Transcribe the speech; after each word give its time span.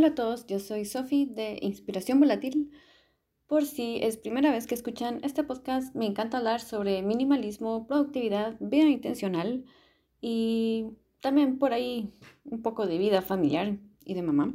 Hola 0.00 0.08
a 0.08 0.14
todos, 0.14 0.46
yo 0.46 0.58
soy 0.60 0.86
Sofi 0.86 1.26
de 1.26 1.58
Inspiración 1.60 2.20
Volátil. 2.20 2.70
Por 3.46 3.66
si 3.66 3.98
es 4.02 4.16
primera 4.16 4.50
vez 4.50 4.66
que 4.66 4.74
escuchan 4.74 5.20
este 5.24 5.44
podcast, 5.44 5.94
me 5.94 6.06
encanta 6.06 6.38
hablar 6.38 6.62
sobre 6.62 7.02
minimalismo, 7.02 7.86
productividad, 7.86 8.56
vida 8.60 8.88
intencional 8.88 9.66
y 10.22 10.92
también 11.20 11.58
por 11.58 11.74
ahí 11.74 12.14
un 12.46 12.62
poco 12.62 12.86
de 12.86 12.96
vida 12.96 13.20
familiar 13.20 13.76
y 14.02 14.14
de 14.14 14.22
mamá. 14.22 14.54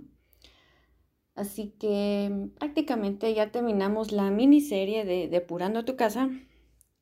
Así 1.36 1.76
que 1.80 2.50
prácticamente 2.58 3.32
ya 3.36 3.52
terminamos 3.52 4.12
la 4.12 4.32
miniserie 4.32 5.06
de 5.06 5.28
Depurando 5.28 5.86
tu 5.86 5.96
casa. 5.96 6.32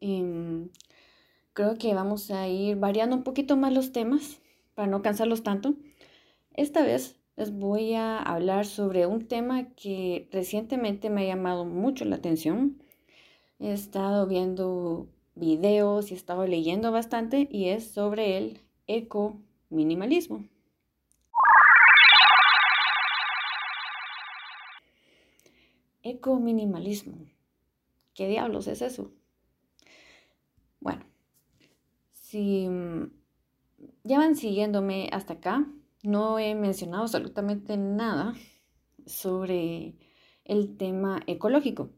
Em, 0.01 0.67
creo 1.53 1.77
que 1.77 1.93
vamos 1.93 2.29
a 2.29 2.49
ir 2.49 2.75
variando 2.75 3.15
un 3.15 3.23
poquito 3.23 3.55
más 3.55 3.71
los 3.71 3.93
temas 3.93 4.41
para 4.75 4.89
no 4.89 5.01
cansarlos 5.01 5.43
tanto. 5.43 5.75
Esta 6.51 6.83
vez 6.83 7.22
les 7.35 7.51
voy 7.51 7.95
a 7.95 8.19
hablar 8.19 8.65
sobre 8.65 9.07
un 9.07 9.27
tema 9.27 9.73
que 9.73 10.29
recientemente 10.31 11.09
me 11.09 11.23
ha 11.23 11.35
llamado 11.35 11.65
mucho 11.65 12.05
la 12.05 12.17
atención. 12.17 12.81
He 13.59 13.71
estado 13.71 14.27
viendo 14.27 15.07
videos 15.35 16.11
y 16.11 16.13
he 16.13 16.17
estado 16.17 16.45
leyendo 16.45 16.91
bastante 16.91 17.47
y 17.51 17.69
es 17.69 17.91
sobre 17.91 18.37
el 18.37 18.61
eco-minimalismo. 18.87 20.47
Eco-minimalismo. 26.03 27.15
¿Qué 28.13 28.27
diablos 28.27 28.67
es 28.67 28.81
eso? 28.81 29.11
Bueno, 30.79 31.03
si 32.11 32.67
ya 34.03 34.19
van 34.19 34.35
siguiéndome 34.35 35.09
hasta 35.11 35.33
acá, 35.33 35.65
no 36.03 36.37
he 36.37 36.53
mencionado 36.53 37.03
absolutamente 37.03 37.77
nada 37.77 38.35
sobre 39.05 39.95
el 40.45 40.77
tema 40.77 41.21
ecológico. 41.27 41.89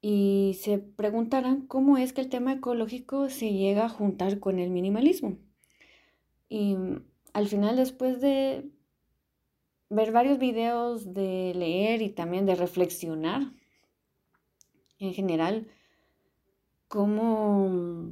Y 0.00 0.56
se 0.60 0.78
preguntarán 0.78 1.66
cómo 1.66 1.96
es 1.98 2.12
que 2.12 2.20
el 2.20 2.28
tema 2.28 2.52
ecológico 2.52 3.28
se 3.30 3.52
llega 3.52 3.86
a 3.86 3.88
juntar 3.88 4.38
con 4.38 4.58
el 4.58 4.70
minimalismo. 4.70 5.38
Y 6.48 6.76
al 7.32 7.48
final, 7.48 7.76
después 7.76 8.20
de 8.20 8.70
ver 9.88 10.12
varios 10.12 10.38
videos, 10.38 11.12
de 11.14 11.52
leer 11.56 12.02
y 12.02 12.10
también 12.10 12.46
de 12.46 12.54
reflexionar 12.54 13.52
en 14.98 15.14
general, 15.14 15.66
cómo 16.88 18.10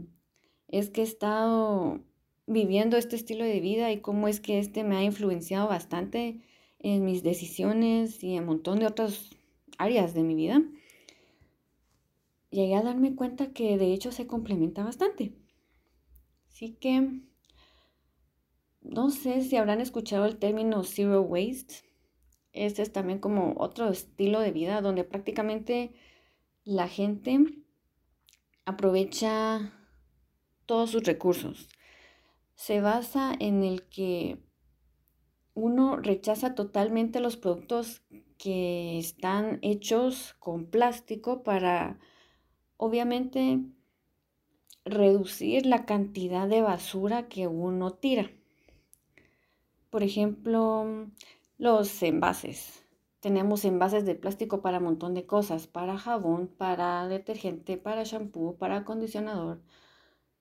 es 0.68 0.90
que 0.90 1.02
he 1.02 1.04
estado 1.04 2.00
viviendo 2.46 2.96
este 2.96 3.16
estilo 3.16 3.44
de 3.44 3.60
vida 3.60 3.90
y 3.92 4.00
cómo 4.00 4.28
es 4.28 4.40
que 4.40 4.58
este 4.58 4.84
me 4.84 4.96
ha 4.96 5.02
influenciado 5.02 5.68
bastante 5.68 6.40
en 6.78 7.04
mis 7.04 7.22
decisiones 7.22 8.22
y 8.22 8.34
en 8.34 8.40
un 8.40 8.48
montón 8.48 8.78
de 8.78 8.86
otras 8.86 9.30
áreas 9.78 10.14
de 10.14 10.22
mi 10.22 10.34
vida, 10.34 10.62
llegué 12.50 12.74
a 12.74 12.82
darme 12.82 13.14
cuenta 13.14 13.52
que 13.52 13.78
de 13.78 13.92
hecho 13.92 14.12
se 14.12 14.26
complementa 14.26 14.84
bastante. 14.84 15.32
Así 16.48 16.74
que 16.74 17.20
no 18.82 19.10
sé 19.10 19.42
si 19.42 19.56
habrán 19.56 19.80
escuchado 19.80 20.26
el 20.26 20.36
término 20.36 20.84
zero 20.84 21.22
waste. 21.22 21.76
Este 22.52 22.82
es 22.82 22.92
también 22.92 23.18
como 23.18 23.54
otro 23.56 23.88
estilo 23.88 24.40
de 24.40 24.52
vida 24.52 24.80
donde 24.82 25.04
prácticamente 25.04 25.92
la 26.64 26.86
gente 26.86 27.44
aprovecha 28.66 29.72
todos 30.66 30.90
sus 30.90 31.02
recursos 31.02 31.68
se 32.54 32.80
basa 32.80 33.32
en 33.38 33.62
el 33.62 33.88
que 33.88 34.38
uno 35.54 35.96
rechaza 35.96 36.54
totalmente 36.54 37.20
los 37.20 37.36
productos 37.36 38.02
que 38.38 38.98
están 38.98 39.58
hechos 39.62 40.34
con 40.38 40.66
plástico 40.66 41.42
para, 41.42 41.98
obviamente, 42.76 43.60
reducir 44.84 45.66
la 45.66 45.86
cantidad 45.86 46.48
de 46.48 46.60
basura 46.60 47.28
que 47.28 47.46
uno 47.46 47.92
tira. 47.92 48.30
Por 49.90 50.02
ejemplo, 50.02 51.08
los 51.56 52.02
envases. 52.02 52.84
Tenemos 53.20 53.64
envases 53.64 54.04
de 54.04 54.16
plástico 54.16 54.60
para 54.60 54.78
un 54.78 54.84
montón 54.84 55.14
de 55.14 55.24
cosas, 55.24 55.66
para 55.66 55.96
jabón, 55.96 56.48
para 56.48 57.08
detergente, 57.08 57.78
para 57.78 58.04
shampoo, 58.04 58.58
para 58.58 58.78
acondicionador, 58.78 59.62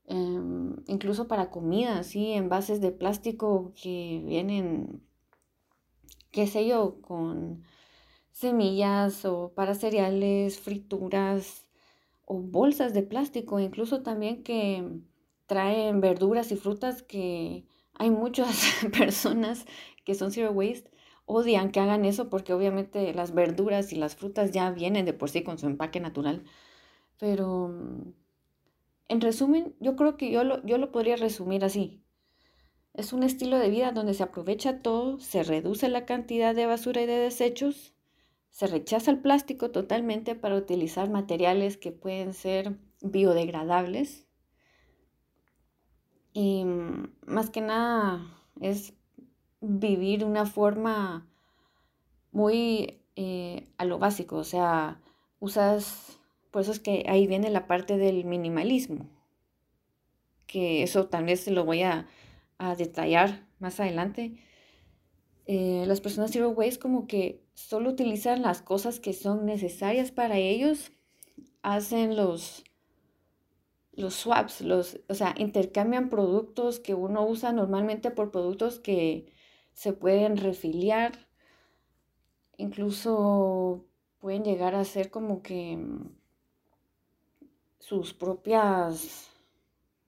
Em, 0.06 0.76
incluso 0.88 1.28
para 1.28 1.50
comida, 1.50 2.04
¿sí? 2.04 2.34
Envases 2.34 2.82
de 2.82 2.92
plástico 2.92 3.74
que 3.82 4.22
vienen, 4.26 5.02
qué 6.32 6.48
sé 6.48 6.68
yo, 6.68 7.02
con 7.02 7.64
semillas 8.32 9.26
o 9.26 9.54
para 9.56 9.76
cereales, 9.76 10.60
frituras 10.60 11.66
o 12.26 12.40
bolsas 12.40 12.94
de 12.94 13.04
plástico, 13.04 13.60
incluso 13.60 14.04
también 14.04 14.44
que 14.44 14.90
traen 15.48 16.02
verduras 16.02 16.52
y 16.52 16.58
frutas 16.58 17.04
que 17.04 17.66
hay 17.96 18.10
muchas 18.12 18.72
personas 18.98 19.66
que 20.06 20.16
son 20.16 20.32
zero 20.32 20.52
waste 20.52 20.92
odian 21.26 21.72
que 21.72 21.80
hagan 21.80 22.06
eso 22.06 22.30
porque 22.30 22.54
obviamente 22.54 23.14
las 23.14 23.34
verduras 23.34 23.94
y 23.94 23.96
las 23.98 24.16
frutas 24.16 24.52
ya 24.52 24.72
vienen 24.72 25.06
de 25.06 25.14
por 25.14 25.30
sí 25.30 25.44
con 25.44 25.58
su 25.58 25.68
empaque 25.68 26.00
natural. 26.00 26.44
Pero 27.20 27.74
en 29.08 29.22
resumen, 29.22 29.76
yo 29.80 29.96
creo 29.96 30.18
que 30.18 30.32
yo 30.32 30.44
lo, 30.44 30.66
yo 30.66 30.78
lo 30.78 30.92
podría 30.92 31.16
resumir 31.16 31.64
así. 31.64 32.04
Es 32.94 33.12
un 33.12 33.24
estilo 33.24 33.58
de 33.58 33.70
vida 33.70 33.92
donde 33.92 34.14
se 34.14 34.24
aprovecha 34.24 34.82
todo, 34.82 35.20
se 35.20 35.44
reduce 35.44 35.90
la 35.90 36.06
cantidad 36.06 36.54
de 36.54 36.68
basura 36.68 37.02
y 37.02 37.06
de 37.06 37.18
desechos, 37.18 37.94
se 38.50 38.68
rechaza 38.68 39.10
el 39.10 39.20
plástico 39.20 39.72
totalmente 39.72 40.36
para 40.36 40.56
utilizar 40.56 41.10
materiales 41.10 41.76
que 41.78 41.92
pueden 41.92 42.34
ser 42.36 42.78
biodegradables. 43.02 44.28
Y 46.34 46.64
mm, 46.64 47.16
más 47.26 47.50
que 47.50 47.62
nada 47.62 48.22
es 48.62 48.94
vivir 49.60 50.24
una 50.24 50.46
forma 50.46 51.28
muy 52.32 53.02
eh, 53.16 53.68
a 53.78 53.86
lo 53.86 53.98
básico, 53.98 54.38
o 54.38 54.44
sea, 54.44 55.02
usas 55.40 56.20
por 56.54 56.62
eso 56.62 56.72
es 56.72 56.80
que 56.80 57.04
ahí 57.10 57.26
viene 57.26 57.50
la 57.50 57.66
parte 57.66 57.98
del 57.98 58.26
minimalismo, 58.26 59.10
que 60.46 60.84
eso 60.84 61.08
tal 61.08 61.26
vez 61.26 61.40
se 61.40 61.50
lo 61.50 61.66
voy 61.66 61.82
a, 61.82 62.08
detallar 62.78 63.46
más 63.60 63.82
adelante. 63.82 64.38
Eh, 65.48 65.84
las 65.88 66.00
personas 66.00 66.32
zero 66.32 66.52
waste 66.52 66.80
como 66.80 67.08
que 67.08 67.44
solo 67.56 67.90
utilizan 67.90 68.42
las 68.44 68.62
cosas 68.62 69.02
que 69.02 69.12
son 69.12 69.46
necesarias 69.46 70.12
para 70.12 70.38
ellos, 70.38 70.92
hacen 71.64 72.16
los, 72.16 72.64
los 73.92 74.14
swaps, 74.14 74.62
los, 74.62 75.00
o 75.10 75.16
sea, 75.16 75.34
intercambian 75.38 76.10
productos 76.10 76.80
que 76.80 76.94
uno 76.94 77.26
usa 77.26 77.52
normalmente 77.52 78.12
por 78.12 78.32
productos 78.32 78.80
que 78.80 79.26
se 79.74 79.92
pueden 79.92 80.38
refiliar, 80.38 81.28
incluso 82.58 83.88
pueden 84.20 84.44
llegar 84.44 84.76
a 84.76 84.86
ser 84.86 85.10
como 85.10 85.42
que 85.42 85.80
sus 87.84 88.14
propias, 88.14 89.30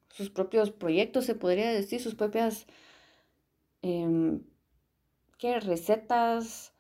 sus 0.10 0.30
propios 0.30 0.72
proyectos, 0.72 1.26
se 1.26 1.36
podría 1.36 1.72
decir, 1.72 2.00
sus 2.00 2.16
propias 2.16 2.68
em, 3.82 4.44
¿qué? 5.38 5.60
recetas, 5.60 6.74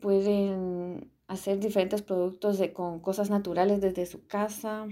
pueden 0.00 1.12
hacer 1.28 1.60
diferentes 1.60 2.02
productos 2.02 2.58
de, 2.58 2.72
con 2.72 2.98
cosas 2.98 3.30
naturales 3.30 3.80
desde 3.80 4.06
su 4.06 4.26
casa. 4.26 4.88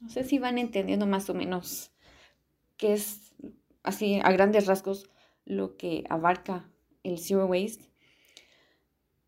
No 0.00 0.08
sé 0.08 0.24
si 0.24 0.38
van 0.38 0.56
entendiendo 0.56 1.06
más 1.06 1.28
o 1.28 1.34
menos 1.34 1.92
qué 2.78 2.94
es, 2.94 3.34
así 3.82 4.18
a 4.24 4.32
grandes 4.32 4.66
rasgos, 4.66 5.10
lo 5.44 5.76
que 5.76 6.04
abarca 6.08 6.70
el 7.02 7.18
Zero 7.18 7.44
Waste. 7.44 7.84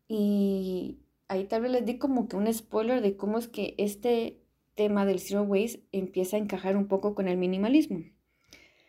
Y 0.07 0.97
ahí 1.27 1.45
tal 1.45 1.61
vez 1.61 1.71
les 1.71 1.85
di 1.85 1.99
como 1.99 2.27
que 2.27 2.37
un 2.37 2.51
spoiler 2.51 3.01
de 3.03 3.15
cómo 3.15 3.37
es 3.37 3.47
que 3.47 3.75
este 3.77 4.41
tema 4.79 5.05
del 5.05 5.19
zero 5.19 5.43
waste 5.43 5.83
empieza 5.91 6.37
a 6.37 6.39
encajar 6.39 6.77
un 6.77 6.87
poco 6.87 7.13
con 7.13 7.27
el 7.27 7.35
minimalismo. 7.35 8.05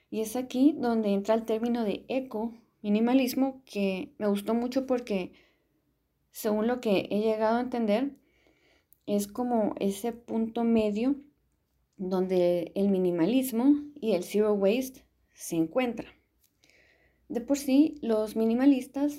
Y 0.08 0.20
es 0.20 0.36
aquí 0.36 0.72
donde 0.78 1.08
entra 1.08 1.34
el 1.34 1.44
término 1.44 1.82
de 1.84 2.04
eco 2.06 2.54
minimalismo 2.80 3.60
que 3.64 4.14
me 4.16 4.28
gustó 4.28 4.54
mucho 4.54 4.86
porque 4.86 5.32
según 6.30 6.68
lo 6.68 6.80
que 6.80 7.08
he 7.10 7.18
llegado 7.18 7.56
a 7.56 7.62
entender 7.62 8.12
es 9.06 9.26
como 9.26 9.74
ese 9.80 10.12
punto 10.12 10.62
medio 10.62 11.16
donde 11.96 12.70
el 12.76 12.88
minimalismo 12.88 13.74
y 14.00 14.12
el 14.12 14.22
zero 14.22 14.52
waste 14.54 15.04
se 15.34 15.56
encuentran. 15.56 16.12
De 17.28 17.40
por 17.40 17.58
sí, 17.58 17.98
los 18.00 18.36
minimalistas 18.36 19.18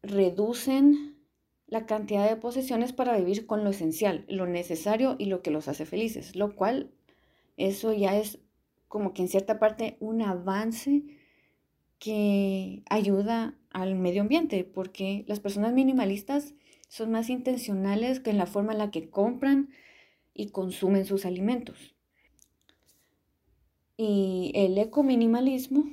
reducen 0.00 1.19
la 1.70 1.86
cantidad 1.86 2.28
de 2.28 2.36
posesiones 2.36 2.92
para 2.92 3.16
vivir 3.16 3.46
con 3.46 3.64
lo 3.64 3.70
esencial, 3.70 4.24
lo 4.28 4.46
necesario 4.46 5.16
y 5.18 5.26
lo 5.26 5.40
que 5.40 5.50
los 5.50 5.68
hace 5.68 5.86
felices, 5.86 6.36
lo 6.36 6.54
cual 6.54 6.90
eso 7.56 7.92
ya 7.92 8.16
es 8.18 8.40
como 8.88 9.14
que 9.14 9.22
en 9.22 9.28
cierta 9.28 9.58
parte 9.58 9.96
un 10.00 10.20
avance 10.20 11.04
que 12.00 12.82
ayuda 12.90 13.56
al 13.70 13.94
medio 13.94 14.22
ambiente, 14.22 14.64
porque 14.64 15.24
las 15.28 15.38
personas 15.38 15.72
minimalistas 15.72 16.54
son 16.88 17.12
más 17.12 17.30
intencionales 17.30 18.18
que 18.18 18.30
en 18.30 18.38
la 18.38 18.46
forma 18.46 18.72
en 18.72 18.78
la 18.78 18.90
que 18.90 19.08
compran 19.08 19.70
y 20.34 20.50
consumen 20.50 21.04
sus 21.04 21.24
alimentos. 21.24 21.94
Y 23.96 24.50
el 24.54 24.76
ecominimalismo 24.76 25.84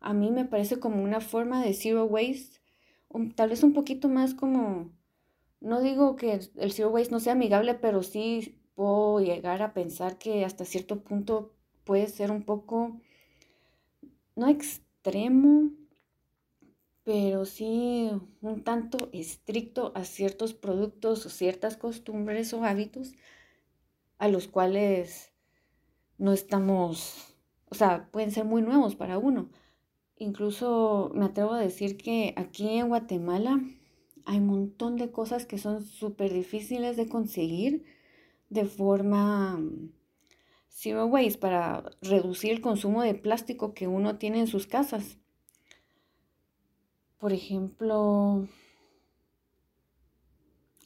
a 0.00 0.14
mí 0.14 0.30
me 0.30 0.44
parece 0.44 0.78
como 0.78 1.02
una 1.02 1.20
forma 1.20 1.64
de 1.64 1.74
zero 1.74 2.04
waste, 2.04 2.61
tal 3.36 3.50
vez 3.50 3.62
un 3.62 3.72
poquito 3.72 4.08
más 4.08 4.34
como, 4.34 4.90
no 5.60 5.80
digo 5.80 6.16
que 6.16 6.40
el 6.56 6.72
zero 6.72 6.90
waste 6.90 7.12
no 7.12 7.20
sea 7.20 7.34
amigable, 7.34 7.74
pero 7.74 8.02
sí 8.02 8.58
puedo 8.74 9.20
llegar 9.20 9.62
a 9.62 9.74
pensar 9.74 10.18
que 10.18 10.44
hasta 10.44 10.64
cierto 10.64 11.02
punto 11.02 11.54
puede 11.84 12.08
ser 12.08 12.30
un 12.30 12.42
poco, 12.44 13.00
no 14.36 14.48
extremo, 14.48 15.70
pero 17.04 17.44
sí 17.44 18.10
un 18.40 18.62
tanto 18.62 19.10
estricto 19.12 19.92
a 19.94 20.04
ciertos 20.04 20.54
productos 20.54 21.26
o 21.26 21.30
ciertas 21.30 21.76
costumbres 21.76 22.52
o 22.54 22.64
hábitos 22.64 23.12
a 24.18 24.28
los 24.28 24.46
cuales 24.48 25.32
no 26.18 26.32
estamos, 26.32 27.34
o 27.68 27.74
sea, 27.74 28.08
pueden 28.12 28.30
ser 28.30 28.44
muy 28.44 28.62
nuevos 28.62 28.94
para 28.94 29.18
uno. 29.18 29.50
Incluso 30.22 31.10
me 31.16 31.24
atrevo 31.24 31.52
a 31.52 31.58
decir 31.58 31.96
que 31.96 32.32
aquí 32.36 32.68
en 32.78 32.86
Guatemala 32.86 33.60
hay 34.24 34.38
un 34.38 34.46
montón 34.46 34.94
de 34.96 35.10
cosas 35.10 35.46
que 35.46 35.58
son 35.58 35.84
súper 35.84 36.32
difíciles 36.32 36.96
de 36.96 37.08
conseguir 37.08 37.84
de 38.48 38.64
forma 38.64 39.60
zero 40.68 41.06
waste 41.06 41.40
para 41.40 41.90
reducir 42.02 42.52
el 42.52 42.60
consumo 42.60 43.02
de 43.02 43.16
plástico 43.16 43.74
que 43.74 43.88
uno 43.88 44.16
tiene 44.18 44.38
en 44.38 44.46
sus 44.46 44.68
casas. 44.68 45.18
Por 47.18 47.32
ejemplo, 47.32 48.46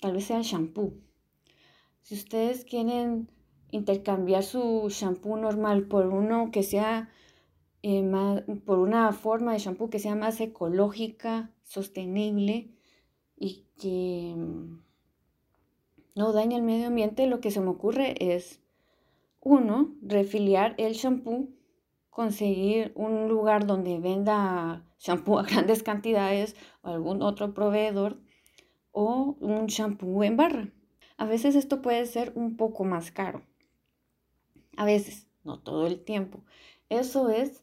tal 0.01 0.15
vez 0.15 0.25
sea 0.25 0.39
el 0.39 0.45
shampoo. 0.45 0.95
Si 2.01 2.15
ustedes 2.15 2.65
quieren 2.65 3.31
intercambiar 3.71 4.45
su 4.45 4.89
shampoo 4.89 5.37
normal 5.37 5.89
por 5.89 6.07
uno 6.07 6.51
que 6.51 6.63
sea 6.63 7.11
eh, 7.89 8.03
por 8.65 8.81
una 8.81 9.13
forma 9.13 9.53
de 9.53 9.61
shampoo 9.61 9.91
que 9.91 10.01
sea 10.01 10.17
más 10.17 10.41
ecológica, 10.41 11.53
sostenible 11.63 12.75
y 13.37 13.69
que 13.79 14.35
mm, 14.37 14.81
no 16.17 16.33
dañe 16.33 16.57
el 16.57 16.65
medio 16.65 16.89
ambiente, 16.89 17.29
lo 17.29 17.41
que 17.41 17.53
se 17.53 17.61
me 17.61 17.69
ocurre 17.69 18.17
es, 18.19 18.61
uno, 19.41 19.95
refiliar 20.03 20.75
el 20.79 20.95
shampoo, 20.95 21.51
conseguir 22.11 22.91
un 22.97 23.29
lugar 23.29 23.67
donde 23.67 24.01
venda 24.01 24.85
shampoo 24.99 25.39
a 25.39 25.45
grandes 25.45 25.85
cantidades 25.85 26.57
o 26.83 26.89
algún 26.89 27.23
otro 27.23 27.55
proveedor 27.55 28.19
o 28.91 29.37
un 29.39 29.67
shampoo 29.67 30.25
en 30.25 30.37
barra. 30.37 30.73
A 31.19 31.27
veces 31.27 31.55
esto 31.55 31.83
puede 31.83 32.05
ser 32.07 32.33
un 32.35 32.57
poco 32.57 32.83
más 32.83 33.13
caro. 33.13 33.43
A 34.77 34.85
veces, 34.85 35.29
no 35.45 35.61
todo 35.61 35.87
el 35.87 36.03
tiempo. 36.03 36.43
Eso 36.89 37.31
es 37.31 37.63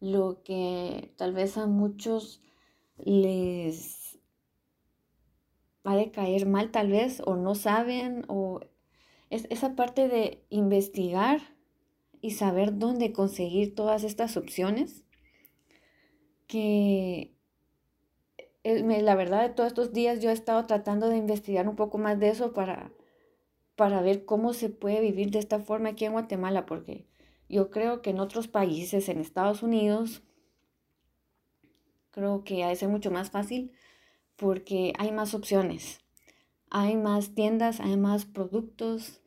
lo 0.00 0.42
que 0.42 1.12
tal 1.16 1.32
vez 1.32 1.56
a 1.56 1.66
muchos 1.66 2.40
les 2.96 4.18
va 5.86 6.00
a 6.00 6.12
caer 6.12 6.46
mal 6.46 6.70
tal 6.70 6.90
vez 6.90 7.22
o 7.24 7.36
no 7.36 7.54
saben 7.54 8.24
o 8.28 8.60
es 9.30 9.46
esa 9.50 9.74
parte 9.76 10.08
de 10.08 10.42
investigar 10.50 11.40
y 12.20 12.32
saber 12.32 12.78
dónde 12.78 13.12
conseguir 13.12 13.74
todas 13.74 14.04
estas 14.04 14.36
opciones 14.36 15.04
que 16.46 17.34
eh, 18.64 19.02
la 19.02 19.14
verdad 19.14 19.42
de 19.42 19.54
todos 19.54 19.68
estos 19.68 19.92
días 19.92 20.20
yo 20.20 20.30
he 20.30 20.32
estado 20.32 20.66
tratando 20.66 21.08
de 21.08 21.16
investigar 21.16 21.68
un 21.68 21.76
poco 21.76 21.98
más 21.98 22.18
de 22.18 22.30
eso 22.30 22.52
para, 22.52 22.90
para 23.76 24.02
ver 24.02 24.24
cómo 24.24 24.52
se 24.52 24.68
puede 24.68 25.00
vivir 25.00 25.30
de 25.30 25.38
esta 25.38 25.60
forma 25.60 25.90
aquí 25.90 26.04
en 26.04 26.12
Guatemala, 26.12 26.66
porque 26.66 27.06
yo 27.48 27.70
creo 27.70 28.02
que 28.02 28.10
en 28.10 28.20
otros 28.20 28.48
países, 28.48 29.08
en 29.08 29.18
Estados 29.18 29.62
Unidos, 29.62 30.22
creo 32.10 32.44
que 32.44 32.64
ha 32.64 32.74
de 32.74 32.88
mucho 32.88 33.10
más 33.10 33.30
fácil 33.30 33.72
porque 34.36 34.92
hay 34.98 35.12
más 35.12 35.34
opciones, 35.34 36.00
hay 36.70 36.96
más 36.96 37.34
tiendas, 37.34 37.80
hay 37.80 37.96
más 37.96 38.24
productos. 38.24 39.20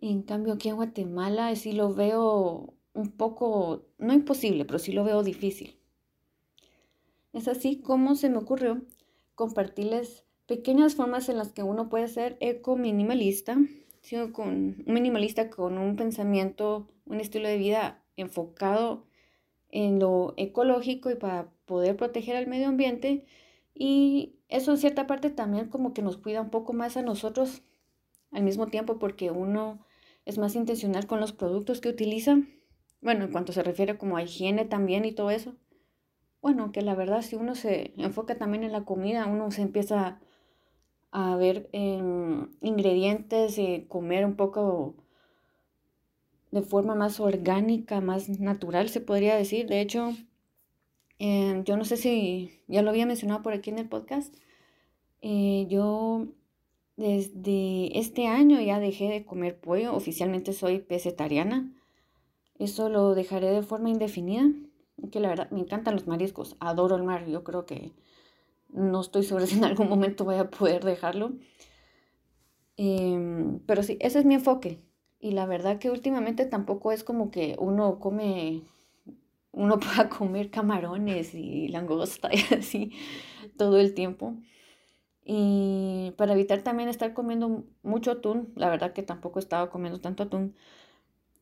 en 0.00 0.22
cambio 0.22 0.54
aquí 0.54 0.68
en 0.70 0.76
Guatemala 0.76 1.54
sí 1.56 1.72
lo 1.72 1.94
veo 1.94 2.74
un 2.94 3.10
poco, 3.12 3.86
no 3.98 4.12
imposible, 4.12 4.64
pero 4.64 4.78
sí 4.78 4.92
lo 4.92 5.04
veo 5.04 5.22
difícil. 5.22 5.78
Es 7.32 7.48
así 7.48 7.80
como 7.80 8.16
se 8.16 8.28
me 8.30 8.38
ocurrió 8.38 8.82
compartirles 9.34 10.24
pequeñas 10.46 10.96
formas 10.96 11.28
en 11.28 11.38
las 11.38 11.52
que 11.52 11.62
uno 11.62 11.88
puede 11.88 12.08
ser 12.08 12.36
eco-minimalista, 14.02 14.32
con 14.32 14.48
un 14.48 14.84
minimalista 14.86 15.50
con 15.50 15.78
un 15.78 15.96
pensamiento, 15.96 16.88
un 17.06 17.20
estilo 17.20 17.48
de 17.48 17.58
vida 17.58 18.02
enfocado 18.16 19.06
en 19.68 19.98
lo 19.98 20.34
ecológico 20.36 21.10
y 21.10 21.14
para 21.14 21.50
poder 21.66 21.96
proteger 21.96 22.36
al 22.36 22.46
medio 22.46 22.68
ambiente. 22.68 23.24
Y 23.74 24.40
eso 24.48 24.72
en 24.72 24.78
cierta 24.78 25.06
parte 25.06 25.30
también 25.30 25.68
como 25.68 25.94
que 25.94 26.02
nos 26.02 26.16
cuida 26.16 26.40
un 26.40 26.50
poco 26.50 26.72
más 26.72 26.96
a 26.96 27.02
nosotros 27.02 27.62
al 28.32 28.42
mismo 28.42 28.66
tiempo 28.66 28.98
porque 28.98 29.30
uno 29.30 29.86
es 30.24 30.38
más 30.38 30.54
intencional 30.54 31.06
con 31.06 31.20
los 31.20 31.32
productos 31.32 31.80
que 31.80 31.88
utiliza. 31.88 32.38
Bueno, 33.00 33.24
en 33.24 33.32
cuanto 33.32 33.52
se 33.52 33.62
refiere 33.62 33.96
como 33.96 34.16
a 34.16 34.22
higiene 34.22 34.64
también 34.64 35.04
y 35.04 35.12
todo 35.12 35.30
eso. 35.30 35.56
Bueno, 36.42 36.72
que 36.72 36.82
la 36.82 36.94
verdad 36.94 37.22
si 37.22 37.36
uno 37.36 37.54
se 37.54 37.92
enfoca 37.96 38.36
también 38.36 38.64
en 38.64 38.72
la 38.72 38.84
comida, 38.84 39.26
uno 39.26 39.50
se 39.50 39.62
empieza 39.62 40.20
a 41.12 41.36
ver 41.36 41.68
ingredientes 41.72 43.58
y 43.58 43.86
comer 43.88 44.24
un 44.24 44.36
poco 44.36 44.94
de 46.50 46.62
forma 46.62 46.94
más 46.94 47.20
orgánica, 47.20 48.00
más 48.00 48.28
natural, 48.40 48.88
se 48.88 49.00
podría 49.00 49.36
decir. 49.36 49.66
De 49.68 49.80
hecho, 49.80 50.12
em, 51.18 51.64
yo 51.64 51.76
no 51.76 51.84
sé 51.84 51.96
si 51.96 52.62
ya 52.68 52.82
lo 52.82 52.90
había 52.90 53.06
mencionado 53.06 53.42
por 53.42 53.52
aquí 53.52 53.70
en 53.70 53.78
el 53.78 53.88
podcast. 53.88 54.34
Eh, 55.22 55.66
yo 55.68 56.28
desde 56.96 57.98
este 57.98 58.26
año 58.26 58.60
ya 58.60 58.80
dejé 58.80 59.08
de 59.08 59.24
comer 59.24 59.60
pollo. 59.60 59.94
Oficialmente 59.94 60.52
soy 60.52 60.84
vegetariana. 60.88 61.72
Eso 62.58 62.88
lo 62.88 63.14
dejaré 63.14 63.50
de 63.50 63.62
forma 63.62 63.90
indefinida. 63.90 64.50
Que 65.10 65.20
la 65.20 65.28
verdad 65.30 65.50
me 65.50 65.60
encantan 65.60 65.94
los 65.94 66.06
mariscos. 66.06 66.56
Adoro 66.60 66.96
el 66.96 67.04
mar. 67.04 67.26
Yo 67.26 67.44
creo 67.44 67.64
que 67.66 67.92
no 68.72 69.00
estoy 69.00 69.24
segura 69.24 69.46
si 69.46 69.56
en 69.56 69.64
algún 69.64 69.88
momento 69.88 70.24
voy 70.24 70.36
a 70.36 70.50
poder 70.50 70.84
dejarlo. 70.84 71.32
Em, 72.76 73.60
pero 73.66 73.82
sí, 73.82 73.96
ese 74.00 74.18
es 74.20 74.24
mi 74.24 74.34
enfoque. 74.34 74.80
Y 75.20 75.32
la 75.32 75.46
verdad 75.46 75.78
que 75.78 75.90
últimamente 75.90 76.46
tampoco 76.46 76.92
es 76.92 77.04
como 77.04 77.30
que 77.30 77.56
uno 77.58 77.98
come, 78.00 78.62
uno 79.52 79.78
pueda 79.80 80.08
comer 80.08 80.50
camarones 80.50 81.34
y 81.34 81.68
langosta 81.68 82.30
y 82.32 82.54
así 82.54 82.92
todo 83.58 83.78
el 83.78 83.94
tiempo. 83.94 84.36
Y 85.24 86.12
para 86.18 86.34
evitar 86.34 86.62
también 86.62 86.88
estar 86.88 87.14
comiendo 87.14 87.64
mucho 87.82 88.12
atún, 88.12 88.52
la 88.56 88.70
verdad 88.70 88.92
que 88.94 89.02
tampoco 89.02 89.38
estaba 89.40 89.70
comiendo 89.70 90.00
tanto 90.00 90.24
atún. 90.24 90.56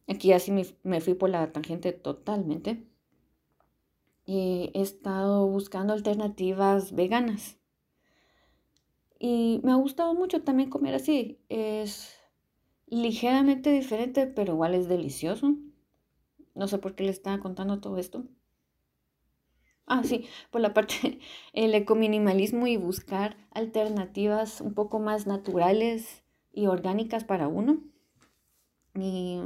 Aquí 0.09 0.33
así 0.33 0.53
me, 0.53 0.67
me 0.85 1.01
fui 1.01 1.15
por 1.15 1.31
la 1.31 1.53
tangente 1.53 1.93
totalmente 1.93 2.85
he 4.29 4.71
estado 4.81 5.47
buscando 5.47 5.93
alternativas 5.93 6.95
veganas. 6.95 7.59
Y 9.19 9.61
me 9.65 9.73
ha 9.73 9.77
gustado 9.77 10.15
mucho 10.15 10.43
también 10.43 10.71
comer 10.71 10.95
así. 10.95 11.41
Es 11.49 12.15
ligeramente 12.87 13.73
diferente, 13.73 14.27
pero 14.27 14.53
igual 14.53 14.75
es 14.75 14.89
delicioso. 14.89 15.57
No 16.55 16.69
sé 16.69 16.79
por 16.79 16.95
qué 16.95 17.05
le 17.05 17.11
estaba 17.11 17.39
contando 17.41 17.81
todo 17.81 17.99
esto. 17.99 18.25
Ah, 19.87 20.03
sí, 20.05 20.27
por 20.51 20.61
la 20.61 20.75
parte 20.75 21.19
el 21.55 21.75
ecominimalismo 21.75 22.67
y 22.67 22.77
buscar 22.77 23.37
alternativas 23.53 24.61
un 24.61 24.75
poco 24.75 25.01
más 25.01 25.27
naturales 25.27 26.23
y 26.53 26.67
orgánicas 26.67 27.25
para 27.25 27.49
uno. 27.49 27.81
Y 28.95 29.41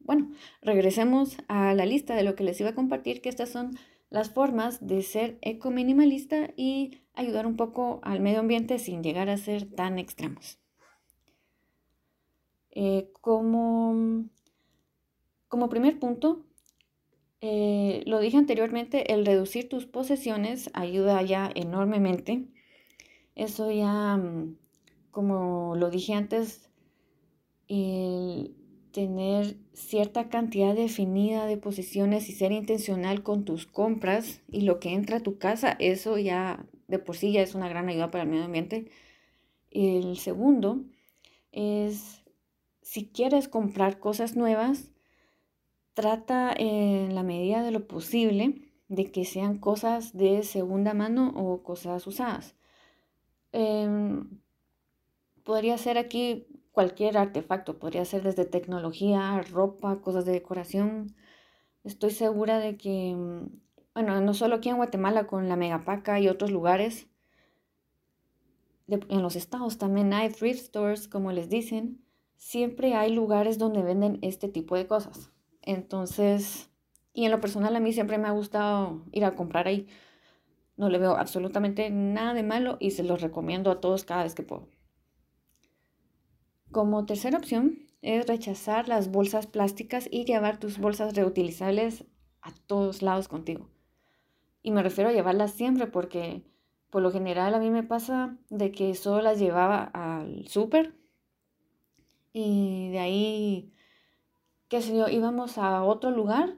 bueno, 0.00 0.32
regresemos 0.62 1.36
a 1.48 1.74
la 1.74 1.86
lista 1.86 2.16
de 2.16 2.24
lo 2.24 2.34
que 2.34 2.44
les 2.44 2.60
iba 2.60 2.70
a 2.70 2.74
compartir, 2.74 3.22
que 3.22 3.28
estas 3.28 3.50
son 3.50 3.78
las 4.14 4.30
formas 4.30 4.86
de 4.86 5.02
ser 5.02 5.38
eco-minimalista 5.42 6.50
y 6.56 7.00
ayudar 7.14 7.48
un 7.48 7.56
poco 7.56 7.98
al 8.04 8.20
medio 8.20 8.38
ambiente 8.38 8.78
sin 8.78 9.02
llegar 9.02 9.28
a 9.28 9.36
ser 9.36 9.68
tan 9.68 9.98
extremos. 9.98 10.60
Eh, 12.70 13.10
como, 13.20 14.28
como 15.48 15.68
primer 15.68 15.98
punto, 15.98 16.46
eh, 17.40 18.04
lo 18.06 18.20
dije 18.20 18.36
anteriormente, 18.36 19.12
el 19.12 19.26
reducir 19.26 19.68
tus 19.68 19.84
posesiones 19.84 20.70
ayuda 20.74 21.20
ya 21.22 21.50
enormemente. 21.52 22.46
Eso 23.34 23.72
ya, 23.72 24.16
mm, 24.16 24.56
como 25.10 25.74
lo 25.74 25.90
dije 25.90 26.14
antes, 26.14 26.70
tener 28.94 29.56
cierta 29.72 30.28
cantidad 30.28 30.72
definida 30.72 31.46
de 31.46 31.56
posiciones 31.56 32.28
y 32.28 32.32
ser 32.32 32.52
intencional 32.52 33.24
con 33.24 33.44
tus 33.44 33.66
compras 33.66 34.40
y 34.48 34.60
lo 34.60 34.78
que 34.78 34.92
entra 34.92 35.16
a 35.16 35.22
tu 35.22 35.36
casa, 35.36 35.74
eso 35.80 36.16
ya 36.16 36.64
de 36.86 37.00
por 37.00 37.16
sí 37.16 37.32
ya 37.32 37.42
es 37.42 37.56
una 37.56 37.68
gran 37.68 37.88
ayuda 37.88 38.12
para 38.12 38.22
el 38.22 38.30
medio 38.30 38.44
ambiente. 38.44 38.88
El 39.72 40.16
segundo 40.16 40.84
es, 41.50 42.22
si 42.82 43.08
quieres 43.08 43.48
comprar 43.48 43.98
cosas 43.98 44.36
nuevas, 44.36 44.92
trata 45.94 46.54
en 46.56 47.16
la 47.16 47.24
medida 47.24 47.64
de 47.64 47.72
lo 47.72 47.88
posible 47.88 48.62
de 48.86 49.10
que 49.10 49.24
sean 49.24 49.58
cosas 49.58 50.16
de 50.16 50.44
segunda 50.44 50.94
mano 50.94 51.32
o 51.34 51.64
cosas 51.64 52.06
usadas. 52.06 52.54
Em, 53.50 54.38
podría 55.42 55.78
ser 55.78 55.98
aquí 55.98 56.46
cualquier 56.74 57.16
artefacto, 57.16 57.78
podría 57.78 58.04
ser 58.04 58.24
desde 58.24 58.44
tecnología, 58.44 59.40
ropa, 59.42 60.00
cosas 60.00 60.26
de 60.26 60.32
decoración. 60.32 61.14
Estoy 61.84 62.10
segura 62.10 62.58
de 62.58 62.76
que, 62.76 63.16
bueno, 63.94 64.20
no 64.20 64.34
solo 64.34 64.56
aquí 64.56 64.70
en 64.70 64.76
Guatemala 64.76 65.28
con 65.28 65.48
la 65.48 65.54
Megapaca 65.56 66.18
y 66.18 66.28
otros 66.28 66.50
lugares, 66.50 67.06
en 68.88 69.22
los 69.22 69.36
estados 69.36 69.78
también 69.78 70.12
hay 70.12 70.30
thrift 70.30 70.66
stores, 70.66 71.06
como 71.06 71.30
les 71.30 71.48
dicen, 71.48 72.02
siempre 72.36 72.94
hay 72.94 73.12
lugares 73.12 73.56
donde 73.56 73.82
venden 73.82 74.18
este 74.22 74.48
tipo 74.48 74.76
de 74.76 74.88
cosas. 74.88 75.30
Entonces, 75.62 76.70
y 77.14 77.24
en 77.24 77.30
lo 77.30 77.40
personal 77.40 77.76
a 77.76 77.80
mí 77.80 77.92
siempre 77.92 78.18
me 78.18 78.26
ha 78.26 78.32
gustado 78.32 79.00
ir 79.12 79.24
a 79.24 79.36
comprar 79.36 79.68
ahí. 79.68 79.86
No 80.76 80.88
le 80.88 80.98
veo 80.98 81.16
absolutamente 81.16 81.88
nada 81.90 82.34
de 82.34 82.42
malo 82.42 82.78
y 82.80 82.90
se 82.90 83.04
los 83.04 83.22
recomiendo 83.22 83.70
a 83.70 83.80
todos 83.80 84.02
cada 84.04 84.24
vez 84.24 84.34
que 84.34 84.42
puedo. 84.42 84.73
Como 86.74 87.06
tercera 87.06 87.38
opción 87.38 87.78
es 88.02 88.26
rechazar 88.26 88.88
las 88.88 89.12
bolsas 89.12 89.46
plásticas 89.46 90.08
y 90.10 90.24
llevar 90.24 90.58
tus 90.58 90.78
bolsas 90.78 91.14
reutilizables 91.14 92.04
a 92.42 92.50
todos 92.66 93.00
lados 93.00 93.28
contigo. 93.28 93.68
Y 94.60 94.72
me 94.72 94.82
refiero 94.82 95.10
a 95.10 95.12
llevarlas 95.12 95.52
siempre 95.52 95.86
porque 95.86 96.42
por 96.90 97.00
lo 97.00 97.12
general 97.12 97.54
a 97.54 97.60
mí 97.60 97.70
me 97.70 97.84
pasa 97.84 98.36
de 98.50 98.72
que 98.72 98.96
solo 98.96 99.22
las 99.22 99.38
llevaba 99.38 99.84
al 99.84 100.48
súper 100.48 100.96
y 102.32 102.90
de 102.90 102.98
ahí, 102.98 103.72
qué 104.66 104.82
sé 104.82 104.96
yo, 104.96 105.06
íbamos 105.08 105.58
a 105.58 105.84
otro 105.84 106.10
lugar 106.10 106.56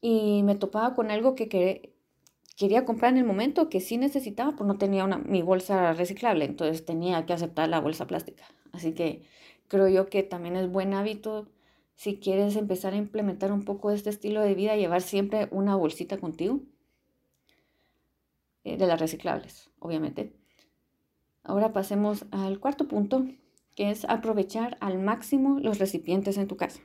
y 0.00 0.42
me 0.42 0.56
topaba 0.56 0.96
con 0.96 1.12
algo 1.12 1.36
que 1.36 1.94
quería 2.56 2.84
comprar 2.84 3.12
en 3.12 3.18
el 3.18 3.24
momento 3.24 3.68
que 3.68 3.78
sí 3.78 3.98
necesitaba, 3.98 4.56
pues 4.56 4.66
no 4.66 4.78
tenía 4.78 5.04
una, 5.04 5.18
mi 5.18 5.42
bolsa 5.42 5.92
reciclable, 5.92 6.44
entonces 6.44 6.84
tenía 6.84 7.24
que 7.24 7.34
aceptar 7.34 7.68
la 7.68 7.78
bolsa 7.78 8.08
plástica. 8.08 8.42
Así 8.72 8.92
que 8.94 9.22
creo 9.68 9.88
yo 9.88 10.06
que 10.06 10.22
también 10.22 10.56
es 10.56 10.70
buen 10.70 10.94
hábito 10.94 11.48
si 11.94 12.18
quieres 12.18 12.56
empezar 12.56 12.94
a 12.94 12.96
implementar 12.96 13.52
un 13.52 13.64
poco 13.64 13.90
este 13.90 14.10
estilo 14.10 14.40
de 14.40 14.54
vida, 14.54 14.76
llevar 14.76 15.02
siempre 15.02 15.48
una 15.50 15.76
bolsita 15.76 16.18
contigo, 16.18 16.60
eh, 18.64 18.76
de 18.76 18.86
las 18.86 19.00
reciclables, 19.00 19.70
obviamente. 19.78 20.32
Ahora 21.44 21.72
pasemos 21.72 22.24
al 22.30 22.60
cuarto 22.60 22.88
punto, 22.88 23.26
que 23.74 23.90
es 23.90 24.04
aprovechar 24.04 24.76
al 24.80 24.98
máximo 24.98 25.58
los 25.60 25.78
recipientes 25.78 26.36
en 26.38 26.48
tu 26.48 26.56
casa. 26.56 26.80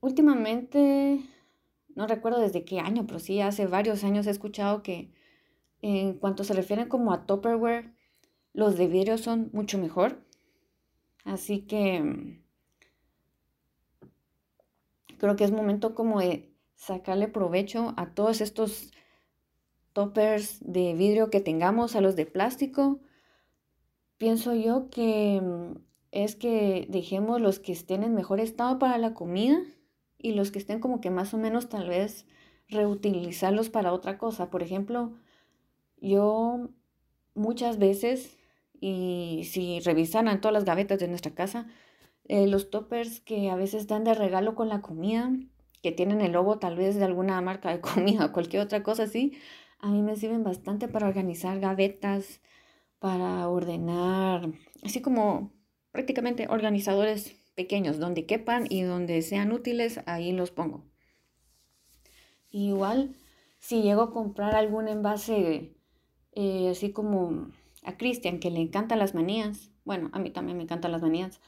Últimamente, 0.00 1.20
no 1.94 2.06
recuerdo 2.06 2.40
desde 2.40 2.64
qué 2.64 2.80
año, 2.80 3.06
pero 3.06 3.18
sí 3.18 3.40
hace 3.40 3.66
varios 3.66 4.04
años 4.04 4.26
he 4.26 4.30
escuchado 4.30 4.82
que 4.82 5.10
en 5.82 6.14
cuanto 6.14 6.44
se 6.44 6.54
refieren 6.54 6.88
como 6.88 7.12
a 7.12 7.26
Tupperware, 7.26 7.92
los 8.58 8.76
de 8.76 8.88
vidrio 8.88 9.18
son 9.18 9.50
mucho 9.52 9.78
mejor. 9.78 10.18
Así 11.24 11.60
que 11.60 12.00
mm, 12.00 12.42
creo 15.16 15.36
que 15.36 15.44
es 15.44 15.52
momento 15.52 15.94
como 15.94 16.18
de 16.18 16.52
sacarle 16.74 17.28
provecho 17.28 17.94
a 17.96 18.14
todos 18.14 18.40
estos 18.40 18.90
toppers 19.92 20.58
de 20.60 20.94
vidrio 20.94 21.30
que 21.30 21.40
tengamos, 21.40 21.94
a 21.94 22.00
los 22.00 22.16
de 22.16 22.26
plástico. 22.26 22.98
Pienso 24.16 24.56
yo 24.56 24.90
que 24.90 25.40
mm, 25.40 25.78
es 26.10 26.34
que 26.34 26.88
dejemos 26.90 27.40
los 27.40 27.60
que 27.60 27.70
estén 27.70 28.02
en 28.02 28.16
mejor 28.16 28.40
estado 28.40 28.80
para 28.80 28.98
la 28.98 29.14
comida 29.14 29.60
y 30.18 30.32
los 30.32 30.50
que 30.50 30.58
estén 30.58 30.80
como 30.80 31.00
que 31.00 31.10
más 31.10 31.32
o 31.32 31.38
menos 31.38 31.68
tal 31.68 31.88
vez 31.88 32.26
reutilizarlos 32.68 33.70
para 33.70 33.92
otra 33.92 34.18
cosa. 34.18 34.50
Por 34.50 34.64
ejemplo, 34.64 35.12
yo 36.00 36.70
muchas 37.34 37.78
veces 37.78 38.37
y 38.80 39.48
si 39.50 39.80
revisaran 39.80 40.40
todas 40.40 40.52
las 40.52 40.64
gavetas 40.64 40.98
de 40.98 41.08
nuestra 41.08 41.34
casa, 41.34 41.66
eh, 42.24 42.46
los 42.46 42.70
toppers 42.70 43.20
que 43.20 43.50
a 43.50 43.56
veces 43.56 43.86
dan 43.86 44.04
de 44.04 44.14
regalo 44.14 44.54
con 44.54 44.68
la 44.68 44.80
comida, 44.80 45.32
que 45.82 45.92
tienen 45.92 46.20
el 46.20 46.32
logo 46.32 46.58
tal 46.58 46.76
vez 46.76 46.96
de 46.96 47.04
alguna 47.04 47.40
marca 47.40 47.70
de 47.70 47.80
comida 47.80 48.26
o 48.26 48.32
cualquier 48.32 48.62
otra 48.62 48.82
cosa 48.82 49.04
así, 49.04 49.38
a 49.80 49.90
mí 49.90 50.02
me 50.02 50.16
sirven 50.16 50.44
bastante 50.44 50.88
para 50.88 51.08
organizar 51.08 51.60
gavetas, 51.60 52.40
para 52.98 53.48
ordenar, 53.48 54.50
así 54.82 55.00
como 55.00 55.52
prácticamente 55.92 56.48
organizadores 56.48 57.36
pequeños, 57.54 57.98
donde 57.98 58.26
quepan 58.26 58.66
y 58.68 58.82
donde 58.82 59.22
sean 59.22 59.52
útiles, 59.52 60.00
ahí 60.06 60.32
los 60.32 60.50
pongo. 60.50 60.84
Igual, 62.50 63.16
si 63.58 63.82
llego 63.82 64.02
a 64.02 64.12
comprar 64.12 64.54
algún 64.54 64.88
envase 64.88 65.74
eh, 66.32 66.68
así 66.70 66.92
como 66.92 67.50
a 67.88 67.96
Cristian, 67.96 68.38
que 68.38 68.50
le 68.50 68.60
encantan 68.60 68.98
las 68.98 69.14
manías, 69.14 69.70
bueno, 69.84 70.10
a 70.12 70.18
mí 70.18 70.30
también 70.30 70.58
me 70.58 70.64
encantan 70.64 70.92
las 70.92 71.00
manías, 71.00 71.40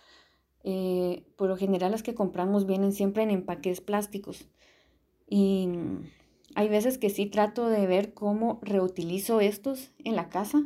eh, 0.65 1.25
por 1.37 1.49
lo 1.49 1.57
general 1.57 1.93
las 1.93 2.03
que 2.03 2.15
compramos 2.15 2.67
vienen 2.67 2.93
siempre 2.93 3.23
en 3.23 3.31
empaques 3.31 3.83
plásticos. 3.83 4.49
Y 5.29 5.69
hay 6.55 6.69
veces 6.69 6.97
que 6.97 7.11
sí 7.11 7.27
trato 7.27 7.69
de 7.69 7.87
ver 7.87 8.15
cómo 8.15 8.59
reutilizo 8.63 9.41
estos 9.41 9.93
en 9.99 10.17
la 10.17 10.31
casa. 10.31 10.63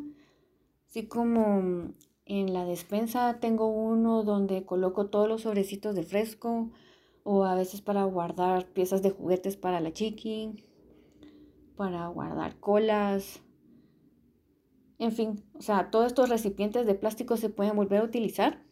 Así 0.88 1.06
como 1.06 1.92
en 2.24 2.54
la 2.54 2.64
despensa 2.64 3.38
tengo 3.40 3.66
uno 3.66 4.22
donde 4.22 4.64
coloco 4.64 5.06
todos 5.06 5.28
los 5.28 5.42
sobrecitos 5.42 5.96
de 5.96 6.04
fresco 6.04 6.70
o 7.24 7.44
a 7.44 7.56
veces 7.56 7.80
para 7.80 8.04
guardar 8.04 8.66
piezas 8.66 9.02
de 9.02 9.10
juguetes 9.10 9.56
para 9.56 9.80
la 9.80 9.92
chiqui, 9.92 10.64
para 11.76 12.06
guardar 12.06 12.60
colas, 12.60 13.43
en 14.98 15.12
fin, 15.12 15.42
o 15.54 15.62
sea, 15.62 15.90
todos 15.90 16.06
estos 16.06 16.28
recipientes 16.28 16.86
de 16.86 16.94
plástico 16.94 17.36
se 17.36 17.50
pueden 17.50 17.76
volver 17.76 18.00
a 18.00 18.04
utilizar. 18.04 18.62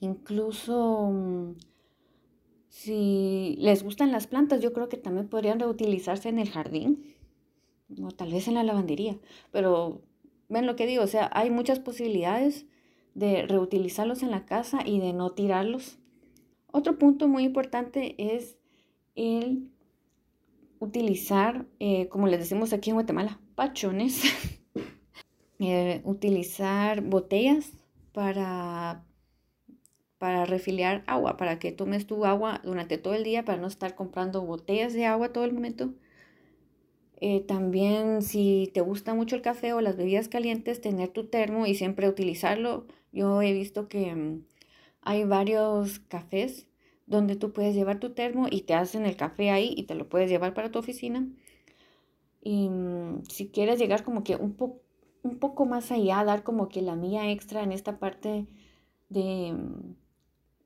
Incluso 0.00 1.10
mm, 1.12 1.54
si 2.68 3.56
les 3.58 3.82
gustan 3.82 4.12
las 4.12 4.26
plantas, 4.26 4.60
yo 4.60 4.72
creo 4.72 4.88
que 4.88 4.96
también 4.96 5.28
podrían 5.28 5.60
reutilizarse 5.60 6.28
en 6.28 6.38
el 6.38 6.50
jardín 6.50 7.14
o 8.02 8.10
tal 8.10 8.32
vez 8.32 8.48
en 8.48 8.54
la 8.54 8.64
lavandería. 8.64 9.18
Pero 9.50 10.02
ven 10.48 10.66
lo 10.66 10.76
que 10.76 10.86
digo, 10.86 11.02
o 11.02 11.08
sea, 11.08 11.30
hay 11.34 11.50
muchas 11.50 11.78
posibilidades 11.78 12.66
de 13.14 13.46
reutilizarlos 13.46 14.22
en 14.22 14.30
la 14.30 14.46
casa 14.46 14.80
y 14.84 15.00
de 15.00 15.12
no 15.12 15.32
tirarlos. 15.32 15.98
Otro 16.68 16.98
punto 16.98 17.28
muy 17.28 17.44
importante 17.44 18.14
es 18.18 18.56
el 19.14 19.70
utilizar, 20.78 21.66
eh, 21.78 22.08
como 22.08 22.26
les 22.26 22.40
decimos 22.40 22.72
aquí 22.72 22.90
en 22.90 22.96
Guatemala, 22.96 23.38
pachones 23.54 24.22
Eh, 25.64 26.00
utilizar 26.04 27.02
botellas 27.02 27.70
para, 28.12 29.04
para 30.18 30.44
refiliar 30.44 31.04
agua, 31.06 31.36
para 31.36 31.60
que 31.60 31.70
tomes 31.70 32.04
tu 32.04 32.24
agua 32.24 32.60
durante 32.64 32.98
todo 32.98 33.14
el 33.14 33.22
día, 33.22 33.44
para 33.44 33.58
no 33.58 33.68
estar 33.68 33.94
comprando 33.94 34.44
botellas 34.44 34.92
de 34.92 35.06
agua 35.06 35.32
todo 35.32 35.44
el 35.44 35.52
momento. 35.52 35.94
Eh, 37.20 37.42
también 37.42 38.22
si 38.22 38.72
te 38.74 38.80
gusta 38.80 39.14
mucho 39.14 39.36
el 39.36 39.42
café 39.42 39.72
o 39.72 39.80
las 39.80 39.96
bebidas 39.96 40.26
calientes, 40.26 40.80
tener 40.80 41.10
tu 41.10 41.26
termo 41.28 41.64
y 41.66 41.76
siempre 41.76 42.08
utilizarlo. 42.08 42.88
Yo 43.12 43.40
he 43.40 43.52
visto 43.52 43.88
que 43.88 44.12
mm, 44.16 44.44
hay 45.02 45.22
varios 45.24 46.00
cafés 46.00 46.66
donde 47.06 47.36
tú 47.36 47.52
puedes 47.52 47.76
llevar 47.76 48.00
tu 48.00 48.14
termo 48.14 48.48
y 48.50 48.62
te 48.62 48.74
hacen 48.74 49.06
el 49.06 49.16
café 49.16 49.50
ahí 49.50 49.72
y 49.76 49.84
te 49.84 49.94
lo 49.94 50.08
puedes 50.08 50.28
llevar 50.28 50.54
para 50.54 50.72
tu 50.72 50.80
oficina. 50.80 51.28
Y 52.42 52.68
mm, 52.68 53.24
si 53.28 53.48
quieres 53.50 53.78
llegar 53.78 54.02
como 54.04 54.24
que 54.24 54.34
un 54.36 54.54
poco 54.54 54.82
un 55.22 55.38
poco 55.38 55.66
más 55.66 55.92
allá, 55.92 56.24
dar 56.24 56.42
como 56.42 56.68
que 56.68 56.82
la 56.82 56.96
mía 56.96 57.30
extra 57.30 57.62
en 57.62 57.72
esta 57.72 57.98
parte 57.98 58.46
de, 59.08 59.52
mm, 59.52 59.94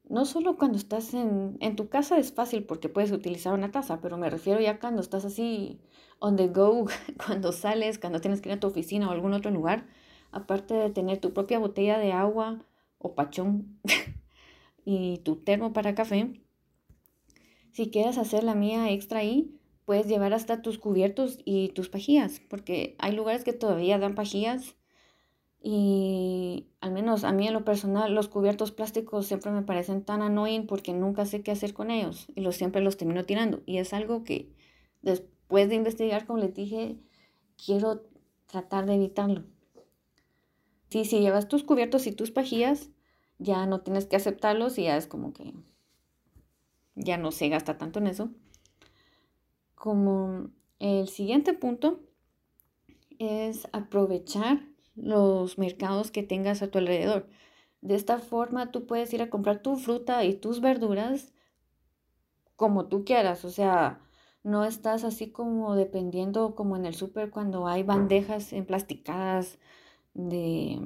no 0.08 0.24
solo 0.24 0.56
cuando 0.56 0.78
estás 0.78 1.14
en, 1.14 1.56
en 1.60 1.76
tu 1.76 1.88
casa 1.88 2.18
es 2.18 2.32
fácil 2.32 2.64
porque 2.64 2.88
puedes 2.88 3.12
utilizar 3.12 3.52
una 3.54 3.70
taza, 3.70 4.00
pero 4.00 4.18
me 4.18 4.30
refiero 4.30 4.60
ya 4.60 4.78
cuando 4.80 5.02
estás 5.02 5.24
así 5.24 5.80
on 6.20 6.36
the 6.36 6.48
go, 6.48 6.86
cuando 7.26 7.52
sales, 7.52 7.98
cuando 7.98 8.20
tienes 8.20 8.40
que 8.40 8.48
ir 8.50 8.54
a 8.56 8.60
tu 8.60 8.68
oficina 8.68 9.08
o 9.08 9.12
algún 9.12 9.32
otro 9.34 9.50
lugar, 9.50 9.86
aparte 10.32 10.74
de 10.74 10.90
tener 10.90 11.18
tu 11.18 11.32
propia 11.32 11.58
botella 11.58 11.98
de 11.98 12.12
agua 12.12 12.64
o 12.98 13.14
pachón 13.14 13.80
y 14.84 15.18
tu 15.18 15.36
termo 15.36 15.72
para 15.72 15.94
café, 15.94 16.40
si 17.72 17.90
quieres 17.90 18.16
hacer 18.18 18.42
la 18.44 18.54
mía 18.54 18.90
extra 18.90 19.20
ahí, 19.20 19.54
puedes 19.86 20.08
llevar 20.08 20.34
hasta 20.34 20.62
tus 20.62 20.78
cubiertos 20.78 21.38
y 21.46 21.70
tus 21.70 21.88
pajillas, 21.90 22.42
porque 22.50 22.96
hay 23.00 23.12
lugares 23.14 23.44
que 23.44 23.54
todavía 23.54 23.98
dan 23.98 24.14
pajillas 24.16 24.76
Y 25.60 26.68
al 26.80 26.92
menos 26.92 27.24
a 27.24 27.32
mí 27.32 27.46
en 27.48 27.54
lo 27.54 27.64
personal, 27.64 28.14
los 28.14 28.28
cubiertos 28.28 28.72
plásticos 28.72 29.26
siempre 29.26 29.50
me 29.52 29.62
parecen 29.62 30.04
tan 30.04 30.22
annoying 30.22 30.66
porque 30.66 30.92
nunca 30.94 31.26
sé 31.26 31.42
qué 31.42 31.50
hacer 31.52 31.74
con 31.74 31.90
ellos 31.90 32.28
y 32.36 32.40
los, 32.42 32.56
siempre 32.56 32.82
los 32.82 32.96
termino 32.96 33.24
tirando. 33.24 33.62
Y 33.66 33.78
es 33.78 33.92
algo 33.92 34.24
que 34.24 34.52
después 35.02 35.68
de 35.68 35.76
investigar, 35.76 36.26
como 36.26 36.38
les 36.40 36.54
dije, 36.54 36.98
quiero 37.64 38.04
tratar 38.46 38.86
de 38.86 38.94
evitarlo. 38.96 39.44
Sí, 40.90 41.04
si 41.04 41.20
llevas 41.20 41.46
tus 41.48 41.62
cubiertos 41.64 42.06
y 42.08 42.12
tus 42.12 42.30
pajillas, 42.32 42.90
ya 43.38 43.66
no 43.66 43.82
tienes 43.82 44.06
que 44.06 44.16
aceptarlos 44.16 44.78
y 44.78 44.84
ya 44.84 44.96
es 44.96 45.06
como 45.06 45.32
que 45.32 45.54
ya 46.94 47.16
no 47.18 47.30
se 47.32 47.48
gasta 47.48 47.78
tanto 47.78 47.98
en 47.98 48.06
eso. 48.08 48.30
Como 49.76 50.50
el 50.80 51.06
siguiente 51.06 51.54
punto 51.54 52.00
es 53.20 53.68
aprovechar 53.72 54.60
los 54.96 55.58
mercados 55.58 56.10
que 56.10 56.24
tengas 56.24 56.62
a 56.62 56.70
tu 56.72 56.78
alrededor. 56.78 57.28
De 57.80 57.94
esta 57.94 58.18
forma 58.18 58.72
tú 58.72 58.86
puedes 58.86 59.12
ir 59.14 59.22
a 59.22 59.30
comprar 59.30 59.62
tu 59.62 59.76
fruta 59.76 60.24
y 60.24 60.34
tus 60.34 60.60
verduras 60.60 61.32
como 62.56 62.86
tú 62.86 63.04
quieras, 63.04 63.44
o 63.44 63.50
sea, 63.50 64.00
no 64.42 64.64
estás 64.64 65.04
así 65.04 65.30
como 65.30 65.76
dependiendo 65.76 66.54
como 66.54 66.76
en 66.76 66.86
el 66.86 66.94
súper 66.94 67.30
cuando 67.30 67.66
hay 67.68 67.82
bandejas 67.82 68.52
emplasticadas 68.52 69.58
de, 70.14 70.80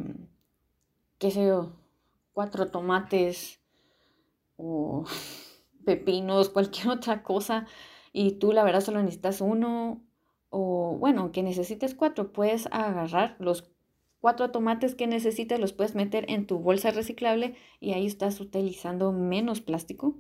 qué 1.19 1.31
sé 1.31 1.47
yo, 1.47 1.73
cuatro 2.33 2.71
tomates 2.71 3.61
o 4.57 5.05
pepinos, 5.85 6.49
cualquier 6.49 6.89
otra 6.89 7.23
cosa, 7.23 7.67
y 8.13 8.33
tú 8.33 8.53
la 8.53 8.65
verdad 8.65 8.81
solo 8.81 9.03
necesitas 9.03 9.41
uno, 9.41 10.03
o 10.49 10.97
bueno, 10.99 11.33
que 11.33 11.43
necesites 11.43 11.95
cuatro, 11.95 12.33
puedes 12.33 12.67
agarrar 12.73 13.37
los 13.39 13.71
cuatro 14.21 14.51
tomates 14.51 14.95
que 14.95 15.07
necesites, 15.07 15.59
los 15.59 15.73
puedes 15.73 15.95
meter 15.95 16.27
en 16.29 16.47
tu 16.47 16.59
bolsa 16.59 16.91
reciclable 16.91 17.55
y 17.81 17.93
ahí 17.93 18.07
estás 18.07 18.41
utilizando 18.41 19.13
menos 19.13 19.61
plástico. 19.61 20.17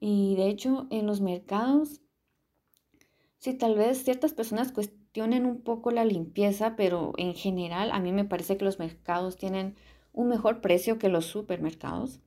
Y 0.00 0.34
de 0.36 0.48
hecho, 0.48 0.86
en 0.90 1.06
los 1.06 1.20
mercados, 1.20 2.00
si 3.38 3.54
tal 3.54 3.74
vez 3.74 4.02
ciertas 4.02 4.32
personas 4.32 4.72
cuestionen 4.72 5.44
un 5.44 5.60
poco 5.60 5.90
la 5.90 6.04
limpieza, 6.04 6.76
pero 6.76 7.12
en 7.16 7.34
general 7.34 7.90
a 7.92 8.00
mí 8.00 8.12
me 8.12 8.24
parece 8.24 8.56
que 8.56 8.64
los 8.64 8.78
mercados 8.78 9.36
tienen 9.36 9.76
un 10.12 10.28
mejor 10.28 10.60
precio 10.60 10.98
que 10.98 11.08
los 11.08 11.26
supermercados. 11.26 12.20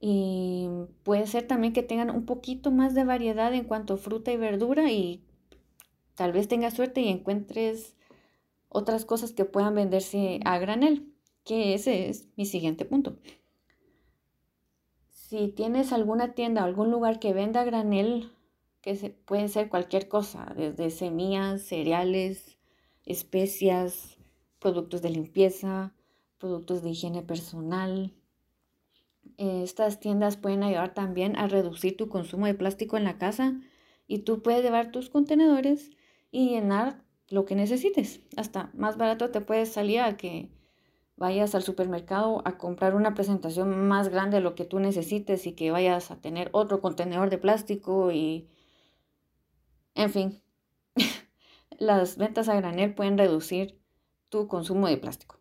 Y 0.00 0.68
puede 1.02 1.26
ser 1.26 1.46
también 1.46 1.72
que 1.72 1.82
tengan 1.82 2.10
un 2.10 2.24
poquito 2.24 2.70
más 2.70 2.94
de 2.94 3.04
variedad 3.04 3.52
en 3.52 3.64
cuanto 3.64 3.94
a 3.94 3.98
fruta 3.98 4.30
y 4.30 4.36
verdura 4.36 4.90
y 4.92 5.24
tal 6.14 6.32
vez 6.32 6.48
tengas 6.48 6.74
suerte 6.74 7.00
y 7.00 7.08
encuentres 7.08 7.96
otras 8.68 9.04
cosas 9.04 9.32
que 9.32 9.44
puedan 9.44 9.74
venderse 9.74 10.40
a 10.44 10.58
granel, 10.58 11.12
que 11.44 11.74
ese 11.74 12.08
es 12.08 12.28
mi 12.36 12.46
siguiente 12.46 12.84
punto. 12.84 13.18
Si 15.10 15.48
tienes 15.48 15.92
alguna 15.92 16.34
tienda 16.34 16.62
o 16.62 16.64
algún 16.64 16.90
lugar 16.90 17.18
que 17.18 17.32
venda 17.32 17.64
granel, 17.64 18.32
que 18.80 18.96
se, 18.96 19.10
puede 19.10 19.48
ser 19.48 19.68
cualquier 19.68 20.08
cosa, 20.08 20.54
desde 20.56 20.90
semillas, 20.90 21.62
cereales, 21.62 22.58
especias, 23.04 24.16
productos 24.58 25.02
de 25.02 25.10
limpieza, 25.10 25.94
productos 26.38 26.82
de 26.82 26.90
higiene 26.90 27.22
personal. 27.22 28.14
Estas 29.38 30.00
tiendas 30.00 30.36
pueden 30.36 30.64
ayudar 30.64 30.94
también 30.94 31.36
a 31.36 31.46
reducir 31.46 31.96
tu 31.96 32.08
consumo 32.08 32.46
de 32.46 32.54
plástico 32.54 32.96
en 32.96 33.04
la 33.04 33.18
casa 33.18 33.60
y 34.08 34.18
tú 34.20 34.42
puedes 34.42 34.64
llevar 34.64 34.90
tus 34.90 35.10
contenedores 35.10 35.90
y 36.32 36.48
llenar 36.48 37.04
lo 37.28 37.44
que 37.44 37.54
necesites. 37.54 38.20
Hasta 38.36 38.70
más 38.74 38.96
barato 38.96 39.30
te 39.30 39.40
puedes 39.40 39.70
salir 39.70 40.00
a 40.00 40.16
que 40.16 40.50
vayas 41.16 41.54
al 41.54 41.62
supermercado 41.62 42.42
a 42.44 42.58
comprar 42.58 42.96
una 42.96 43.14
presentación 43.14 43.86
más 43.86 44.08
grande 44.08 44.38
de 44.38 44.42
lo 44.42 44.56
que 44.56 44.64
tú 44.64 44.80
necesites 44.80 45.46
y 45.46 45.52
que 45.52 45.70
vayas 45.70 46.10
a 46.10 46.20
tener 46.20 46.48
otro 46.52 46.80
contenedor 46.80 47.30
de 47.30 47.38
plástico 47.38 48.10
y... 48.10 48.48
En 49.94 50.10
fin, 50.10 50.42
las 51.78 52.18
ventas 52.18 52.48
a 52.48 52.56
granel 52.56 52.92
pueden 52.92 53.18
reducir 53.18 53.78
tu 54.30 54.48
consumo 54.48 54.88
de 54.88 54.96
plástico. 54.96 55.38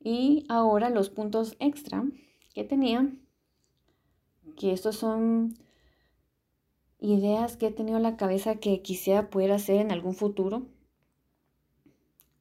Y 0.00 0.44
ahora 0.50 0.90
los 0.90 1.08
puntos 1.08 1.56
extra 1.60 2.04
que 2.58 2.64
tenía, 2.64 3.08
que 4.56 4.72
estos 4.72 4.96
son 4.96 5.54
ideas 6.98 7.56
que 7.56 7.68
he 7.68 7.70
tenido 7.70 7.98
en 7.98 8.02
la 8.02 8.16
cabeza 8.16 8.56
que 8.56 8.82
quisiera 8.82 9.30
poder 9.30 9.52
hacer 9.52 9.76
en 9.76 9.92
algún 9.92 10.12
futuro. 10.12 10.66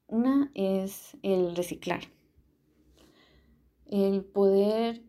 Una 0.07 0.49
es 0.55 1.15
el 1.21 1.55
reciclar. 1.55 2.01
El 3.85 4.23
poder 4.23 5.03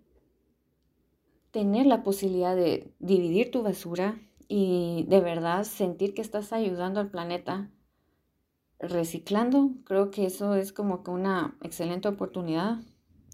tener 1.52 1.86
la 1.86 2.02
posibilidad 2.02 2.54
de 2.54 2.92
dividir 2.98 3.50
tu 3.50 3.62
basura 3.62 4.20
y 4.46 5.06
de 5.08 5.22
verdad 5.22 5.64
sentir 5.64 6.12
que 6.12 6.20
estás 6.20 6.52
ayudando 6.52 7.00
al 7.00 7.10
planeta 7.10 7.70
reciclando. 8.78 9.70
Creo 9.84 10.10
que 10.10 10.26
eso 10.26 10.54
es 10.54 10.74
como 10.74 11.02
que 11.02 11.12
una 11.12 11.56
excelente 11.62 12.08
oportunidad. 12.08 12.82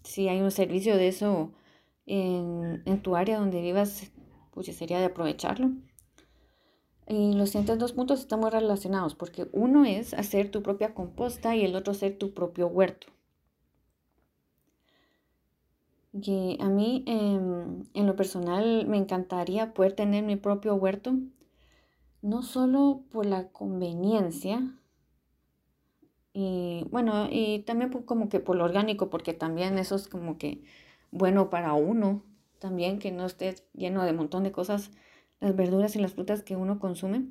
Si 0.04 0.28
hay 0.28 0.40
un 0.40 0.52
servicio 0.52 0.96
de 0.96 1.08
eso 1.08 1.52
en, 2.06 2.82
en 2.84 3.02
tu 3.02 3.16
área 3.16 3.38
donde 3.38 3.60
vivas, 3.62 4.12
pues 4.52 4.66
sería 4.76 4.98
de 4.98 5.06
aprovecharlo. 5.06 5.70
Y 7.06 7.34
los 7.34 7.50
siguientes 7.50 7.78
dos 7.78 7.92
puntos 7.92 8.20
están 8.20 8.40
muy 8.40 8.50
relacionados 8.50 9.14
porque 9.14 9.48
uno 9.52 9.84
es 9.84 10.14
hacer 10.14 10.50
tu 10.50 10.62
propia 10.62 10.94
composta 10.94 11.54
y 11.54 11.64
el 11.64 11.76
otro 11.76 11.92
hacer 11.92 12.16
tu 12.18 12.32
propio 12.32 12.66
huerto. 12.68 13.08
Y 16.12 16.56
a 16.60 16.68
mí 16.68 17.02
em, 17.06 17.84
en 17.92 18.06
lo 18.06 18.14
personal 18.16 18.86
me 18.86 18.96
encantaría 18.96 19.74
poder 19.74 19.94
tener 19.94 20.22
mi 20.24 20.36
propio 20.36 20.76
huerto, 20.76 21.14
no 22.22 22.42
solo 22.42 23.02
por 23.10 23.26
la 23.26 23.48
conveniencia, 23.48 24.62
y 26.32 26.84
bueno, 26.90 27.28
y 27.30 27.60
también 27.60 27.90
como 27.90 28.28
que 28.28 28.40
por 28.40 28.56
lo 28.56 28.64
orgánico, 28.64 29.10
porque 29.10 29.34
también 29.34 29.78
eso 29.78 29.94
es 29.96 30.08
como 30.08 30.36
que 30.38 30.62
bueno 31.14 31.48
para 31.48 31.72
uno, 31.74 32.22
también 32.58 32.98
que 32.98 33.12
no 33.12 33.24
esté 33.24 33.54
lleno 33.72 34.04
de 34.04 34.12
montón 34.12 34.42
de 34.42 34.52
cosas 34.52 34.90
las 35.40 35.54
verduras 35.54 35.94
y 35.96 36.00
las 36.00 36.12
frutas 36.12 36.42
que 36.42 36.56
uno 36.56 36.80
consume, 36.80 37.28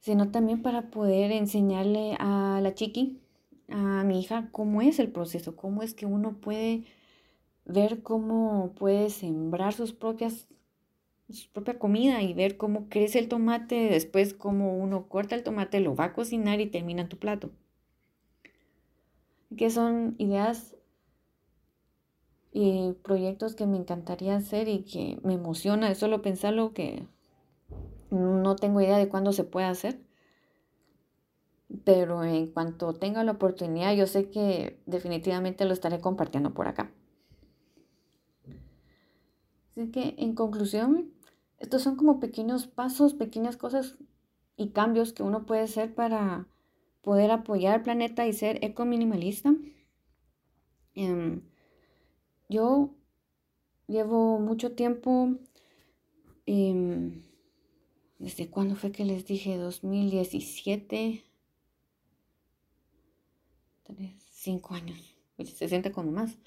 sino 0.00 0.30
también 0.30 0.60
para 0.60 0.90
poder 0.90 1.30
enseñarle 1.32 2.16
a 2.18 2.60
la 2.60 2.74
chiqui, 2.74 3.20
a 3.68 4.04
mi 4.04 4.20
hija, 4.20 4.48
cómo 4.50 4.82
es 4.82 4.98
el 4.98 5.10
proceso, 5.10 5.56
cómo 5.56 5.82
es 5.82 5.94
que 5.94 6.04
uno 6.04 6.40
puede 6.40 6.84
ver 7.64 8.02
cómo 8.02 8.72
puede 8.74 9.08
sembrar 9.08 9.72
sus 9.72 9.92
propias 9.92 10.46
su 11.30 11.50
propia 11.50 11.78
comida 11.78 12.22
y 12.22 12.34
ver 12.34 12.56
cómo 12.58 12.88
crece 12.88 13.18
el 13.18 13.28
tomate, 13.28 13.88
después 13.88 14.34
cómo 14.34 14.76
uno 14.76 15.08
corta 15.08 15.34
el 15.34 15.42
tomate, 15.42 15.80
lo 15.80 15.94
va 15.94 16.04
a 16.04 16.12
cocinar 16.12 16.60
y 16.60 16.66
termina 16.66 17.02
en 17.02 17.08
tu 17.08 17.18
plato. 17.18 17.50
Que 19.56 19.70
son 19.70 20.16
ideas 20.18 20.76
y 22.56 22.92
proyectos 23.02 23.56
que 23.56 23.66
me 23.66 23.76
encantaría 23.76 24.36
hacer 24.36 24.68
y 24.68 24.84
que 24.84 25.18
me 25.24 25.34
emociona 25.34 25.88
de 25.88 25.96
solo 25.96 26.22
pensarlo 26.22 26.72
que 26.72 27.04
no 28.10 28.54
tengo 28.54 28.80
idea 28.80 28.96
de 28.96 29.08
cuándo 29.08 29.32
se 29.32 29.42
puede 29.42 29.66
hacer. 29.66 30.00
Pero 31.82 32.22
en 32.22 32.46
cuanto 32.46 32.94
tenga 32.94 33.24
la 33.24 33.32
oportunidad, 33.32 33.92
yo 33.96 34.06
sé 34.06 34.30
que 34.30 34.80
definitivamente 34.86 35.64
lo 35.64 35.72
estaré 35.72 36.00
compartiendo 36.00 36.54
por 36.54 36.68
acá. 36.68 36.92
Así 39.72 39.90
que 39.90 40.14
en 40.16 40.36
conclusión, 40.36 41.10
estos 41.58 41.82
son 41.82 41.96
como 41.96 42.20
pequeños 42.20 42.68
pasos, 42.68 43.14
pequeñas 43.14 43.56
cosas 43.56 43.98
y 44.56 44.68
cambios 44.68 45.12
que 45.12 45.24
uno 45.24 45.44
puede 45.44 45.62
hacer 45.62 45.92
para 45.92 46.46
poder 47.02 47.32
apoyar 47.32 47.74
al 47.74 47.82
planeta 47.82 48.28
y 48.28 48.32
ser 48.32 48.64
eco-minimalista. 48.64 49.56
Em, 50.94 51.42
yo 52.48 52.94
llevo 53.86 54.38
mucho 54.38 54.72
tiempo, 54.72 55.36
em, 56.46 57.22
¿desde 58.18 58.48
cuándo 58.50 58.76
fue 58.76 58.92
que 58.92 59.04
les 59.04 59.26
dije? 59.26 59.56
2017, 59.56 61.24
cinco 64.30 64.74
años, 64.74 65.16
pues, 65.36 65.50
se 65.50 65.68
siente 65.68 65.92
como 65.92 66.12
más. 66.12 66.38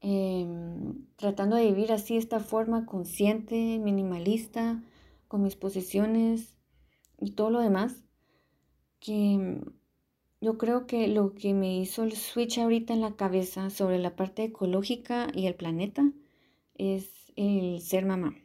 Em, 0.00 1.06
tratando 1.16 1.56
de 1.56 1.66
vivir 1.66 1.90
así, 1.92 2.16
esta 2.16 2.38
forma 2.40 2.86
consciente, 2.86 3.78
minimalista, 3.78 4.82
con 5.28 5.42
mis 5.42 5.56
posiciones 5.56 6.54
y 7.20 7.32
todo 7.32 7.50
lo 7.50 7.60
demás, 7.60 8.04
que 9.00 9.62
yo 10.44 10.58
creo 10.58 10.86
que 10.86 11.08
lo 11.08 11.34
que 11.34 11.54
me 11.54 11.78
hizo 11.78 12.02
el 12.02 12.12
switch 12.12 12.58
ahorita 12.58 12.92
en 12.92 13.00
la 13.00 13.16
cabeza 13.16 13.70
sobre 13.70 13.98
la 13.98 14.14
parte 14.14 14.44
ecológica 14.44 15.28
y 15.34 15.46
el 15.46 15.54
planeta 15.54 16.12
es 16.74 17.32
el 17.34 17.80
ser 17.80 18.04
mamá. 18.04 18.36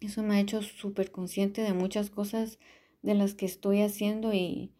Eso 0.00 0.24
me 0.24 0.34
ha 0.34 0.40
hecho 0.40 0.60
súper 0.60 1.12
consciente 1.12 1.62
de 1.62 1.72
muchas 1.72 2.10
cosas 2.10 2.58
de 3.02 3.14
las 3.14 3.34
que 3.34 3.46
estoy 3.46 3.82
haciendo 3.82 4.34
y, 4.34 4.72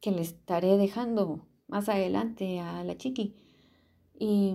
que 0.00 0.10
le 0.10 0.22
estaré 0.22 0.76
dejando 0.76 1.46
más 1.68 1.88
adelante 1.88 2.58
a 2.58 2.82
la 2.82 2.96
chiqui. 2.96 3.36
Y 4.18 4.54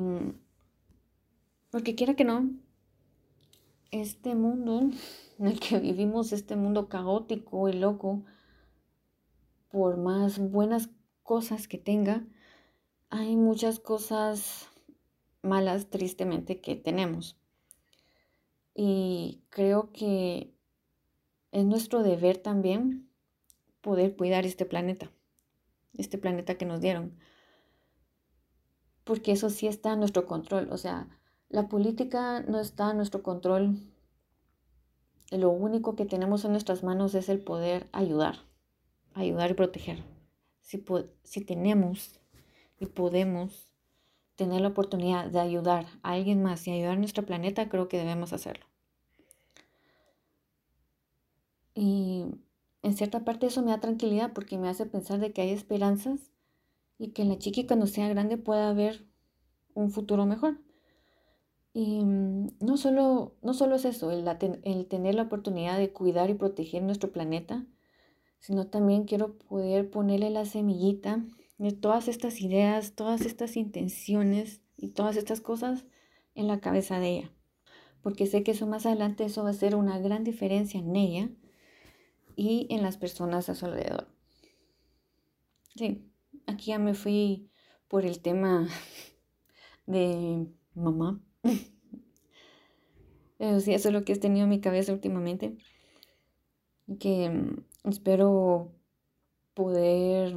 porque 1.69 1.95
quiera 1.95 2.15
que 2.15 2.25
no, 2.25 2.51
este 3.91 4.35
mundo 4.35 4.89
en 5.39 5.47
el 5.47 5.61
que 5.61 5.79
vivimos, 5.79 6.33
este 6.33 6.57
mundo 6.57 6.89
caótico 6.89 7.69
y 7.69 7.73
loco, 7.73 8.25
por 9.71 9.95
más 9.97 10.39
buenas 10.39 10.89
cosas 11.25 11.67
que 11.67 11.79
tenga, 11.79 12.23
hay 13.09 13.35
muchas 13.35 13.79
cosas 13.79 14.69
malas 15.41 15.89
tristemente 15.89 16.61
que 16.61 16.75
tenemos. 16.75 17.35
Y 18.75 19.41
creo 19.49 19.91
que 19.91 20.53
es 21.51 21.65
nuestro 21.65 22.03
deber 22.03 22.37
también 22.37 23.09
poder 23.81 24.15
cuidar 24.15 24.45
este 24.45 24.65
planeta, 24.65 25.11
este 25.97 26.19
planeta 26.19 26.59
que 26.59 26.65
nos 26.65 26.79
dieron. 26.79 27.17
Porque 29.03 29.31
eso 29.31 29.49
sí 29.49 29.65
está 29.65 29.93
en 29.93 29.99
nuestro 29.99 30.27
control. 30.27 30.67
O 30.71 30.77
sea, 30.77 31.09
la 31.49 31.67
política 31.67 32.41
no 32.41 32.59
está 32.59 32.91
en 32.91 32.97
nuestro 32.97 33.23
control. 33.23 33.79
Lo 35.31 35.49
único 35.49 35.95
que 35.95 36.05
tenemos 36.05 36.45
en 36.45 36.51
nuestras 36.51 36.83
manos 36.83 37.15
es 37.15 37.29
el 37.29 37.39
poder 37.39 37.89
ayudar, 37.93 38.35
ayudar 39.15 39.49
y 39.49 39.53
proteger. 39.55 40.14
Si, 40.65 40.83
si 41.23 41.41
tenemos 41.41 42.19
y 42.79 42.87
podemos 42.87 43.69
tener 44.35 44.61
la 44.61 44.69
oportunidad 44.69 45.29
de 45.29 45.39
ayudar 45.39 45.85
a 46.01 46.13
alguien 46.13 46.41
más 46.41 46.67
y 46.67 46.71
ayudar 46.71 46.93
a 46.93 46.99
nuestro 46.99 47.23
planeta, 47.23 47.69
creo 47.69 47.87
que 47.87 47.99
debemos 47.99 48.33
hacerlo. 48.33 48.65
Y 51.75 52.25
en 52.81 52.97
cierta 52.97 53.23
parte 53.23 53.45
eso 53.45 53.61
me 53.61 53.69
da 53.69 53.79
tranquilidad 53.79 54.33
porque 54.33 54.57
me 54.57 54.67
hace 54.67 54.87
pensar 54.87 55.19
de 55.19 55.31
que 55.31 55.41
hay 55.41 55.51
esperanzas 55.51 56.31
y 56.97 57.09
que 57.09 57.25
la 57.25 57.37
chiqui 57.37 57.67
cuando 57.67 57.85
sea 57.85 58.09
grande 58.09 58.37
pueda 58.37 58.73
ver 58.73 59.05
un 59.75 59.91
futuro 59.91 60.25
mejor. 60.25 60.57
Y 61.73 62.03
mm, 62.03 62.47
no 62.59 62.77
solo, 62.77 63.35
no 63.43 63.53
solo 63.53 63.75
es 63.75 63.85
eso, 63.85 64.09
el, 64.09 64.27
el 64.63 64.87
tener 64.87 65.13
la 65.13 65.23
oportunidad 65.23 65.77
de 65.77 65.93
cuidar 65.93 66.31
y 66.31 66.33
proteger 66.33 66.81
nuestro 66.81 67.11
planeta, 67.11 67.67
sino 68.45 68.67
también 68.67 69.05
quiero 69.05 69.39
poder 69.39 69.89
ponerle 69.89 70.29
la 70.29 70.45
semillita 70.45 71.25
de 71.57 71.71
todas 71.71 72.07
estas 72.07 72.41
ideas, 72.41 72.93
todas 72.93 73.21
estas 73.21 73.57
intenciones 73.57 74.61
y 74.77 74.89
todas 74.89 75.17
estas 75.17 75.41
cosas 75.41 75.85
en 76.35 76.47
la 76.47 76.59
cabeza 76.59 76.99
de 76.99 77.09
ella. 77.09 77.31
Porque 78.03 78.27
sé 78.27 78.43
que 78.43 78.51
eso 78.51 78.67
más 78.67 78.85
adelante 78.85 79.25
eso 79.25 79.43
va 79.43 79.49
a 79.49 79.53
ser 79.53 79.75
una 79.75 79.97
gran 79.97 80.23
diferencia 80.23 80.79
en 80.79 80.95
ella 80.95 81.29
y 82.35 82.67
en 82.69 82.83
las 82.83 82.97
personas 82.97 83.49
a 83.49 83.55
su 83.55 83.65
alrededor. 83.65 84.09
Sí, 85.75 86.05
aquí 86.45 86.67
ya 86.67 86.77
me 86.77 86.93
fui 86.93 87.49
por 87.87 88.05
el 88.05 88.19
tema 88.19 88.67
de 89.87 90.45
mamá. 90.75 91.19
Sí, 93.37 93.73
eso 93.73 93.89
es 93.89 93.93
lo 93.93 94.05
que 94.05 94.13
he 94.13 94.17
tenido 94.17 94.45
en 94.45 94.49
mi 94.49 94.61
cabeza 94.61 94.93
últimamente. 94.93 95.57
Que 96.99 97.29
espero 97.89 98.71
poder 99.53 100.35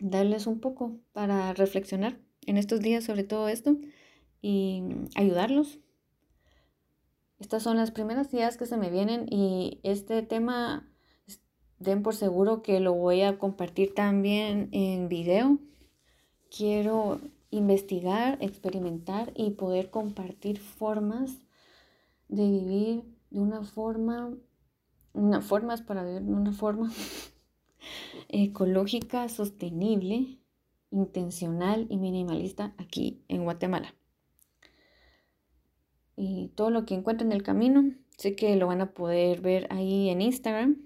darles 0.00 0.46
un 0.46 0.60
poco 0.60 0.98
para 1.12 1.52
reflexionar 1.54 2.18
en 2.46 2.56
estos 2.56 2.80
días 2.80 3.04
sobre 3.04 3.24
todo 3.24 3.48
esto 3.48 3.76
y 4.40 4.82
ayudarlos. 5.14 5.78
Estas 7.38 7.62
son 7.62 7.76
las 7.76 7.90
primeras 7.90 8.32
ideas 8.34 8.56
que 8.56 8.66
se 8.66 8.76
me 8.76 8.90
vienen 8.90 9.26
y 9.30 9.80
este 9.82 10.22
tema 10.22 10.88
den 11.78 12.02
por 12.02 12.14
seguro 12.14 12.62
que 12.62 12.80
lo 12.80 12.94
voy 12.94 13.22
a 13.22 13.38
compartir 13.38 13.94
también 13.94 14.68
en 14.72 15.08
video. 15.08 15.58
Quiero 16.50 17.20
investigar, 17.50 18.38
experimentar 18.40 19.32
y 19.34 19.50
poder 19.50 19.90
compartir 19.90 20.58
formas 20.58 21.38
de 22.28 22.50
vivir 22.50 23.04
de 23.30 23.40
una 23.40 23.62
forma, 23.62 24.34
una 25.18 25.40
formas 25.40 25.82
para 25.82 26.04
vivir 26.04 26.22
de 26.22 26.32
una 26.32 26.52
forma 26.52 26.90
ecológica, 28.28 29.28
sostenible, 29.28 30.38
intencional 30.90 31.86
y 31.90 31.96
minimalista 31.98 32.74
aquí 32.78 33.22
en 33.28 33.44
Guatemala. 33.44 33.94
Y 36.16 36.48
todo 36.54 36.70
lo 36.70 36.84
que 36.84 36.94
encuentren 36.94 37.30
en 37.30 37.36
el 37.36 37.42
camino, 37.42 37.92
sé 38.16 38.34
que 38.34 38.56
lo 38.56 38.66
van 38.66 38.80
a 38.80 38.92
poder 38.92 39.40
ver 39.40 39.68
ahí 39.70 40.08
en 40.08 40.20
Instagram. 40.20 40.76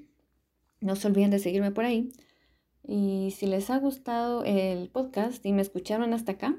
No 0.81 0.97
se 0.97 1.09
olviden 1.09 1.31
de 1.31 1.39
seguirme 1.39 1.71
por 1.71 1.85
ahí. 1.85 2.13
Y 2.87 3.33
si 3.37 3.47
les 3.47 3.71
ha 3.71 3.79
gustado 3.79 4.45
el 4.45 4.91
podcast 4.91 5.45
y 5.47 5.53
me 5.53 5.63
escucharon 5.63 6.13
hasta 6.13 6.33
acá, 6.33 6.57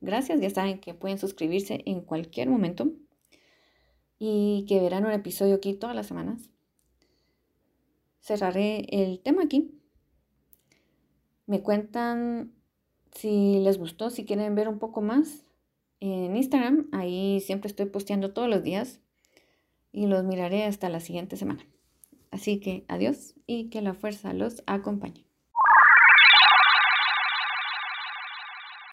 gracias. 0.00 0.40
Ya 0.40 0.50
saben 0.50 0.80
que 0.80 0.94
pueden 0.94 1.18
suscribirse 1.18 1.82
en 1.86 2.02
cualquier 2.02 2.50
momento 2.50 2.90
y 4.18 4.66
que 4.68 4.80
verán 4.80 5.06
un 5.06 5.12
episodio 5.12 5.54
aquí 5.54 5.74
todas 5.74 5.96
las 5.96 6.06
semanas. 6.06 6.50
Cerraré 8.20 8.86
el 8.90 9.20
tema 9.20 9.44
aquí 9.44 9.80
me 11.50 11.62
cuentan 11.62 12.52
si 13.10 13.58
les 13.58 13.76
gustó, 13.76 14.08
si 14.10 14.24
quieren 14.24 14.54
ver 14.54 14.68
un 14.68 14.78
poco 14.78 15.00
más 15.00 15.44
en 15.98 16.36
Instagram. 16.36 16.88
Ahí 16.92 17.40
siempre 17.40 17.66
estoy 17.66 17.86
posteando 17.86 18.32
todos 18.32 18.48
los 18.48 18.62
días 18.62 19.00
y 19.90 20.06
los 20.06 20.22
miraré 20.22 20.62
hasta 20.62 20.88
la 20.88 21.00
siguiente 21.00 21.36
semana. 21.36 21.66
Así 22.30 22.60
que 22.60 22.84
adiós 22.86 23.34
y 23.48 23.68
que 23.68 23.82
la 23.82 23.94
fuerza 23.94 24.32
los 24.32 24.62
acompañe. 24.66 25.29